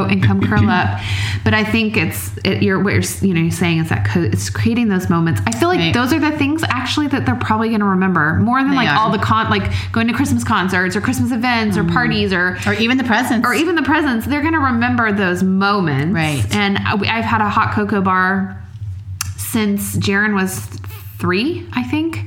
cute. 0.06 0.12
and 0.12 0.22
come 0.24 0.40
curl 0.40 0.70
up 0.70 0.98
but 1.44 1.52
I 1.52 1.62
think 1.62 1.94
it's 1.98 2.30
it, 2.42 2.62
you're 2.62 2.82
what 2.82 2.94
you're 2.94 3.02
you 3.20 3.34
know 3.34 3.40
you're 3.42 3.50
saying 3.50 3.80
is 3.80 3.90
that 3.90 4.06
co- 4.06 4.22
it's 4.22 4.48
creating 4.48 4.88
those 4.88 5.10
moments 5.10 5.42
I 5.46 5.52
feel 5.52 5.68
like 5.68 5.78
Right. 5.78 5.92
those 5.92 6.10
are 6.14 6.18
the 6.18 6.30
things 6.38 6.62
actually 6.70 7.08
that 7.08 7.26
they're 7.26 7.34
probably 7.36 7.68
going 7.68 7.80
to 7.80 7.86
remember 7.86 8.36
more 8.36 8.60
than 8.62 8.70
They 8.70 8.76
like 8.76 8.88
are. 8.88 8.98
all 8.98 9.10
the 9.12 9.18
con 9.18 9.50
like 9.50 9.70
going 9.92 10.06
to 10.08 10.14
Christmas 10.14 10.42
concerts 10.42 10.96
or 10.96 11.02
Christmas 11.02 11.32
events 11.32 11.76
or 11.76 11.82
mm-hmm. 11.82 11.92
parties 11.92 12.32
or 12.32 12.56
or 12.66 12.72
even 12.74 12.96
the 12.96 13.04
presents. 13.04 13.46
or 13.46 13.52
even 13.52 13.74
the 13.74 13.82
presents, 13.82 14.24
they're 14.26 14.40
going 14.40 14.54
to 14.54 14.58
remember 14.58 15.12
those 15.12 15.42
moments. 15.42 16.14
Right. 16.14 16.42
And 16.56 16.78
I- 16.78 17.18
I've 17.18 17.24
had 17.26 17.42
a 17.42 17.48
hot 17.50 17.74
cocoa 17.74 18.00
bar 18.00 18.58
since 19.36 19.96
Jaron 19.96 20.34
was 20.34 20.66
three, 21.18 21.66
I 21.72 21.82
think. 21.84 22.18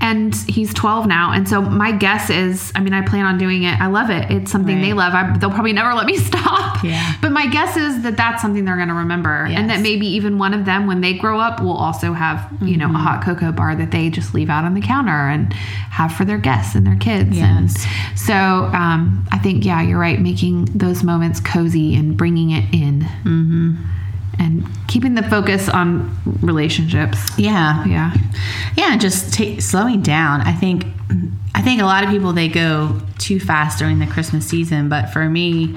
And 0.00 0.34
he's 0.48 0.72
12 0.74 1.06
now. 1.06 1.32
And 1.32 1.48
so 1.48 1.60
my 1.60 1.90
guess 1.92 2.30
is, 2.30 2.70
I 2.74 2.80
mean, 2.80 2.94
I 2.94 3.02
plan 3.06 3.24
on 3.26 3.36
doing 3.36 3.64
it. 3.64 3.80
I 3.80 3.88
love 3.88 4.10
it. 4.10 4.30
It's 4.30 4.50
something 4.50 4.80
they 4.80 4.92
love. 4.92 5.12
I, 5.12 5.36
they'll 5.38 5.50
probably 5.50 5.72
never 5.72 5.92
let 5.94 6.06
me 6.06 6.16
stop. 6.30 6.82
Yeah. 6.84 7.14
But 7.20 7.32
my 7.32 7.46
guess 7.48 7.76
is 7.76 8.02
that 8.04 8.16
that's 8.16 8.40
something 8.40 8.64
they're 8.64 8.76
going 8.76 8.88
to 8.88 8.94
remember. 8.94 9.44
And 9.46 9.68
that 9.70 9.80
maybe 9.80 10.06
even 10.06 10.38
one 10.38 10.54
of 10.54 10.64
them, 10.64 10.86
when 10.86 11.00
they 11.00 11.14
grow 11.14 11.40
up, 11.40 11.60
will 11.60 11.76
also 11.76 12.12
have, 12.12 12.48
you 12.62 12.76
know, 12.76 12.86
Mm-hmm. 12.86 12.96
a 12.96 13.00
hot 13.00 13.22
cocoa 13.24 13.52
bar 13.52 13.74
that 13.76 13.90
they 13.90 14.08
just 14.08 14.32
leave 14.34 14.48
out 14.48 14.64
on 14.64 14.72
the 14.74 14.80
counter 14.80 15.10
and 15.10 15.52
have 15.52 16.12
for 16.14 16.24
their 16.24 16.38
guests 16.38 16.74
and 16.74 16.86
their 16.86 16.96
kids. 16.96 17.36
Yes. 17.36 17.48
And 17.48 18.18
so 18.18 18.34
um, 18.34 19.26
I 19.32 19.38
think, 19.38 19.64
yeah, 19.64 19.82
you're 19.82 19.98
right. 19.98 20.18
Making 20.20 20.66
those 20.66 21.02
moments 21.02 21.38
cozy 21.40 21.94
and 21.96 22.16
bringing 22.16 22.50
it 22.52 22.72
in. 22.72 23.00
Mm-hmm. 23.00 23.74
And 24.40 24.64
keeping 24.86 25.14
the 25.14 25.22
focus 25.24 25.68
on 25.68 26.16
relationships. 26.42 27.18
yeah. 27.38 27.84
Yeah. 27.86 28.14
Yeah, 28.76 28.96
just 28.96 29.32
slowing 29.62 30.00
down. 30.02 30.40
I 30.42 30.52
think 30.52 30.84
I 31.54 31.62
think 31.62 31.80
a 31.80 31.84
lot 31.84 32.04
of 32.04 32.10
people 32.10 32.32
they 32.32 32.48
go 32.48 33.00
too 33.18 33.40
fast 33.40 33.78
during 33.80 33.98
the 33.98 34.06
Christmas 34.06 34.46
season, 34.46 34.88
but 34.88 35.10
for 35.10 35.28
me, 35.28 35.74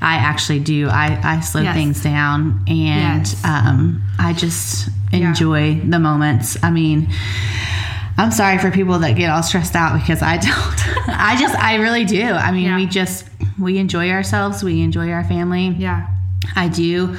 I 0.00 0.16
actually 0.16 0.60
do. 0.60 0.88
I, 0.88 1.18
I 1.24 1.40
slow 1.40 1.62
Yes. 1.62 1.74
things 1.74 2.02
down 2.02 2.62
and 2.68 3.26
Yes. 3.26 3.44
um, 3.44 4.02
I 4.18 4.32
just 4.34 4.88
Yeah. 5.12 5.28
enjoy 5.30 5.80
the 5.80 5.98
moments. 5.98 6.56
I 6.62 6.70
mean, 6.70 7.08
I'm 8.18 8.30
sorry 8.30 8.58
for 8.58 8.70
people 8.70 8.98
that 9.00 9.12
get 9.16 9.30
all 9.30 9.42
stressed 9.42 9.74
out 9.74 9.98
because 9.98 10.22
I 10.22 10.36
don't. 10.48 11.08
I 11.08 11.36
just, 11.40 11.54
I 11.56 11.76
really 11.76 12.04
do. 12.04 12.22
I 12.30 12.52
mean, 12.52 12.64
Yeah. 12.64 12.76
we 12.76 12.86
just, 12.86 13.26
we 13.58 13.78
enjoy 13.78 14.10
ourselves. 14.10 14.62
We 14.62 14.80
enjoy 14.82 15.10
our 15.10 15.24
family. 15.24 15.74
Yeah. 15.78 16.06
I 16.54 16.68
do 16.68 17.16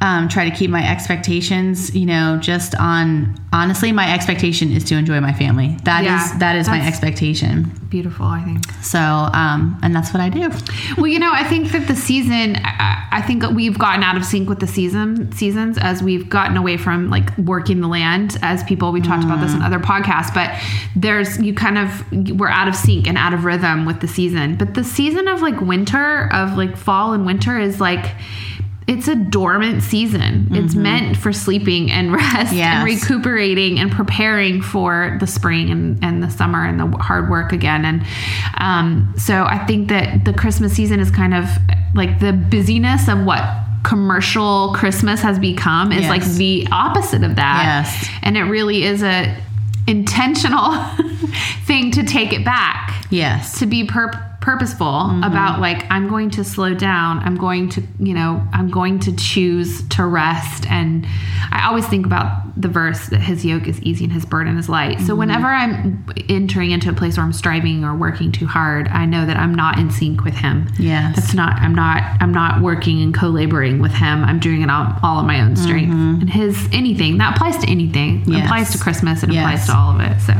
um, 0.00 0.28
try 0.28 0.48
to 0.48 0.54
keep 0.54 0.70
my 0.70 0.86
expectations, 0.86 1.94
you 1.96 2.04
know, 2.04 2.38
just 2.38 2.74
on 2.74 3.34
honestly, 3.50 3.92
my 3.92 4.12
expectation 4.12 4.70
is 4.70 4.84
to 4.84 4.94
enjoy 4.94 5.20
my 5.20 5.32
family. 5.32 5.78
That 5.84 6.04
Yeah, 6.04 6.22
is 6.22 6.38
that 6.38 6.54
is 6.56 6.68
my 6.68 6.86
expectation. 6.86 7.72
Beautiful, 7.88 8.26
I 8.26 8.42
think. 8.42 8.70
So, 8.82 8.98
um, 8.98 9.78
and 9.82 9.94
that's 9.94 10.12
what 10.12 10.20
I 10.20 10.28
do. 10.28 10.50
Well, 10.98 11.06
you 11.06 11.18
know, 11.18 11.30
I 11.32 11.44
think 11.44 11.72
that 11.72 11.88
the 11.88 11.96
season, 11.96 12.56
I, 12.62 13.08
I 13.10 13.22
think 13.22 13.42
we've 13.50 13.78
gotten 13.78 14.02
out 14.02 14.18
of 14.18 14.24
sync 14.26 14.50
with 14.50 14.60
the 14.60 14.66
season 14.66 15.32
seasons 15.32 15.78
as 15.78 16.02
we've 16.02 16.28
gotten 16.28 16.58
away 16.58 16.76
from 16.76 17.08
like 17.08 17.36
working 17.38 17.80
the 17.80 17.88
land 17.88 18.36
as 18.42 18.62
people. 18.64 18.92
We 18.92 19.00
talked 19.00 19.24
about 19.24 19.40
this 19.40 19.54
in 19.54 19.62
other 19.62 19.78
podcasts, 19.78 20.34
but 20.34 20.60
there's 20.94 21.40
you 21.40 21.54
kind 21.54 21.78
of 21.78 22.38
we're 22.38 22.48
out 22.50 22.68
of 22.68 22.74
sync 22.74 23.06
and 23.06 23.16
out 23.16 23.32
of 23.32 23.44
rhythm 23.44 23.86
with 23.86 24.00
the 24.00 24.08
season. 24.08 24.56
But 24.56 24.74
the 24.74 24.84
season 24.84 25.26
of 25.26 25.40
like 25.40 25.58
winter, 25.62 26.28
of 26.34 26.58
like 26.58 26.76
fall 26.76 27.14
and 27.14 27.24
winter, 27.24 27.58
is 27.58 27.80
like. 27.80 28.04
It's 28.86 29.08
a 29.08 29.16
dormant 29.16 29.82
season. 29.82 30.48
It's 30.52 30.76
meant 30.76 31.16
for 31.16 31.32
sleeping 31.32 31.90
and 31.90 32.12
rest 32.14 32.52
Yes. 32.52 32.76
and 32.76 32.84
recuperating 32.84 33.80
and 33.80 33.90
preparing 33.90 34.62
for 34.62 35.16
the 35.18 35.26
spring 35.26 35.70
and, 35.70 35.98
and 36.04 36.22
the 36.22 36.30
summer 36.30 36.64
and 36.64 36.78
the 36.78 36.86
hard 36.98 37.28
work 37.28 37.52
again. 37.52 37.84
And 37.84 38.04
um, 38.58 39.12
so 39.16 39.44
I 39.44 39.58
think 39.66 39.88
that 39.88 40.24
the 40.24 40.32
Christmas 40.32 40.72
season 40.74 41.00
is 41.00 41.10
kind 41.10 41.34
of 41.34 41.46
like 41.94 42.20
the 42.20 42.32
busyness 42.32 43.08
of 43.08 43.24
what 43.24 43.42
commercial 43.82 44.72
Christmas 44.74 45.20
has 45.20 45.38
become 45.38 45.90
is 45.92 46.02
Yes. 46.02 46.10
like 46.10 46.24
the 46.36 46.68
opposite 46.70 47.24
of 47.24 47.36
that. 47.36 47.84
Yes. 47.86 48.08
And 48.22 48.36
it 48.36 48.42
really 48.44 48.84
is 48.84 49.02
a 49.02 49.36
intentional 49.88 50.74
thing 51.64 51.90
to 51.92 52.02
take 52.04 52.32
it 52.32 52.44
back 52.44 53.06
Yes. 53.10 53.58
to 53.60 53.66
be 53.66 53.84
pur- 53.84 54.25
purposeful 54.46 54.86
Mm-hmm. 54.86 55.24
about 55.24 55.60
like 55.60 55.84
i'm 55.90 56.06
going 56.08 56.30
to 56.30 56.42
slow 56.44 56.72
down. 56.72 57.18
I'm 57.26 57.36
going 57.36 57.68
to 57.70 57.82
you 57.98 58.14
know 58.14 58.30
i'm 58.52 58.70
going 58.70 58.98
to 59.00 59.14
choose 59.16 59.86
to 59.96 60.04
rest. 60.06 60.66
And 60.70 61.04
i 61.50 61.66
always 61.68 61.86
think 61.86 62.06
about 62.06 62.28
the 62.60 62.68
verse 62.68 63.08
that 63.08 63.20
his 63.20 63.44
yoke 63.44 63.66
is 63.66 63.78
easy 63.82 64.04
and 64.04 64.12
his 64.12 64.24
burden 64.24 64.56
is 64.56 64.68
light. 64.68 64.96
Mm-hmm. 64.98 65.06
so 65.06 65.14
whenever 65.16 65.48
i'm 65.48 66.04
entering 66.28 66.70
into 66.70 66.88
a 66.90 66.92
place 66.92 67.16
where 67.16 67.26
i'm 67.26 67.32
striving 67.32 67.84
or 67.84 67.94
working 67.96 68.30
too 68.30 68.46
hard 68.46 68.86
i 68.88 69.04
know 69.04 69.26
that 69.26 69.36
i'm 69.36 69.54
not 69.54 69.78
in 69.80 69.90
sync 69.90 70.22
with 70.24 70.34
him. 70.34 70.68
Yes. 70.78 71.16
that's 71.16 71.34
not 71.34 71.52
i'm 71.64 71.74
not 71.74 71.98
i'm 72.22 72.32
not 72.32 72.62
working 72.62 73.02
and 73.02 73.12
co-laboring 73.14 73.80
with 73.80 73.92
him. 73.92 74.16
I'm 74.24 74.38
doing 74.38 74.62
it 74.62 74.70
all, 74.70 74.86
all 75.02 75.16
on 75.18 75.26
my 75.26 75.40
own 75.40 75.56
strength. 75.56 75.90
And 76.22 76.30
his 76.30 76.54
anything 76.72 77.18
that 77.18 77.34
applies 77.34 77.56
to 77.62 77.66
anything. 77.76 78.10
It 78.20 78.26
Mm-hmm. 78.26 78.44
Applies 78.46 78.70
to 78.74 78.78
christmas. 78.78 79.22
It 79.24 79.30
applies 79.30 79.66
to 79.66 79.72
all 79.76 79.90
of 79.94 80.00
it. 80.00 80.16
So 80.20 80.34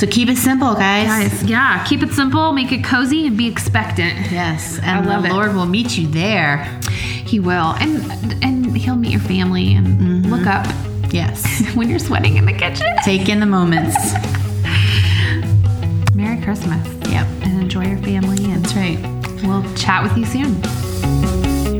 So 0.00 0.06
keep 0.06 0.30
it 0.30 0.38
simple, 0.38 0.72
guys. 0.72 1.06
Guys, 1.06 1.42
yeah, 1.42 1.84
keep 1.84 2.02
it 2.02 2.10
simple, 2.12 2.54
make 2.54 2.72
it 2.72 2.82
cozy, 2.82 3.26
and 3.26 3.36
be 3.36 3.46
expectant. 3.46 4.32
Yes, 4.32 4.78
and 4.82 5.06
love 5.06 5.24
the 5.24 5.28
it. 5.28 5.32
Lord 5.34 5.54
will 5.54 5.66
meet 5.66 5.98
you 5.98 6.06
there. 6.06 6.64
He 7.26 7.38
will, 7.38 7.74
and 7.78 8.42
and 8.42 8.74
he'll 8.74 8.96
meet 8.96 9.10
your 9.10 9.20
family 9.20 9.74
and 9.74 10.00
mm-hmm. 10.00 10.32
look 10.32 10.46
up 10.46 10.64
Yes. 11.12 11.66
when 11.74 11.90
you're 11.90 11.98
sweating 11.98 12.38
in 12.38 12.46
the 12.46 12.54
kitchen. 12.54 12.86
Take 13.04 13.28
in 13.28 13.40
the 13.40 13.46
moments. 13.46 13.94
Merry 16.14 16.40
Christmas, 16.42 16.86
Yep. 17.10 17.26
and 17.42 17.60
enjoy 17.60 17.84
your 17.84 17.98
family. 17.98 18.42
And 18.50 18.64
That's 18.64 18.74
right. 18.74 18.98
we'll 19.46 19.70
chat 19.74 20.02
with 20.02 20.16
you 20.16 20.24
soon. 20.24 21.79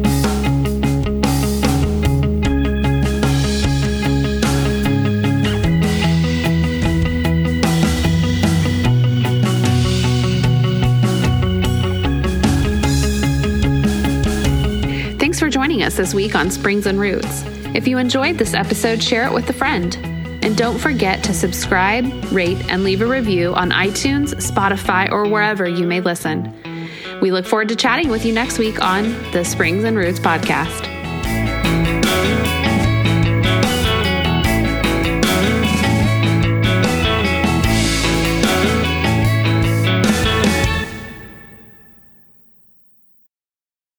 Us 15.90 15.96
this 15.96 16.14
week 16.14 16.36
on 16.36 16.52
Springs 16.52 16.86
and 16.86 17.00
Roots. 17.00 17.42
If 17.74 17.88
you 17.88 17.98
enjoyed 17.98 18.38
this 18.38 18.54
episode, 18.54 19.02
share 19.02 19.26
it 19.26 19.32
with 19.32 19.50
a 19.50 19.52
friend. 19.52 19.96
And 20.42 20.56
don't 20.56 20.78
forget 20.78 21.24
to 21.24 21.34
subscribe, 21.34 22.04
rate, 22.30 22.70
and 22.70 22.84
leave 22.84 23.02
a 23.02 23.06
review 23.06 23.54
on 23.54 23.70
iTunes, 23.70 24.34
Spotify, 24.34 25.10
or 25.10 25.28
wherever 25.28 25.68
you 25.68 25.86
may 25.86 26.00
listen. 26.00 26.54
We 27.20 27.32
look 27.32 27.44
forward 27.44 27.68
to 27.70 27.76
chatting 27.76 28.08
with 28.08 28.24
you 28.24 28.32
next 28.32 28.58
week 28.58 28.80
on 28.80 29.12
the 29.32 29.44
Springs 29.44 29.82
and 29.82 29.96
Roots 29.96 30.20
podcast. 30.20 30.89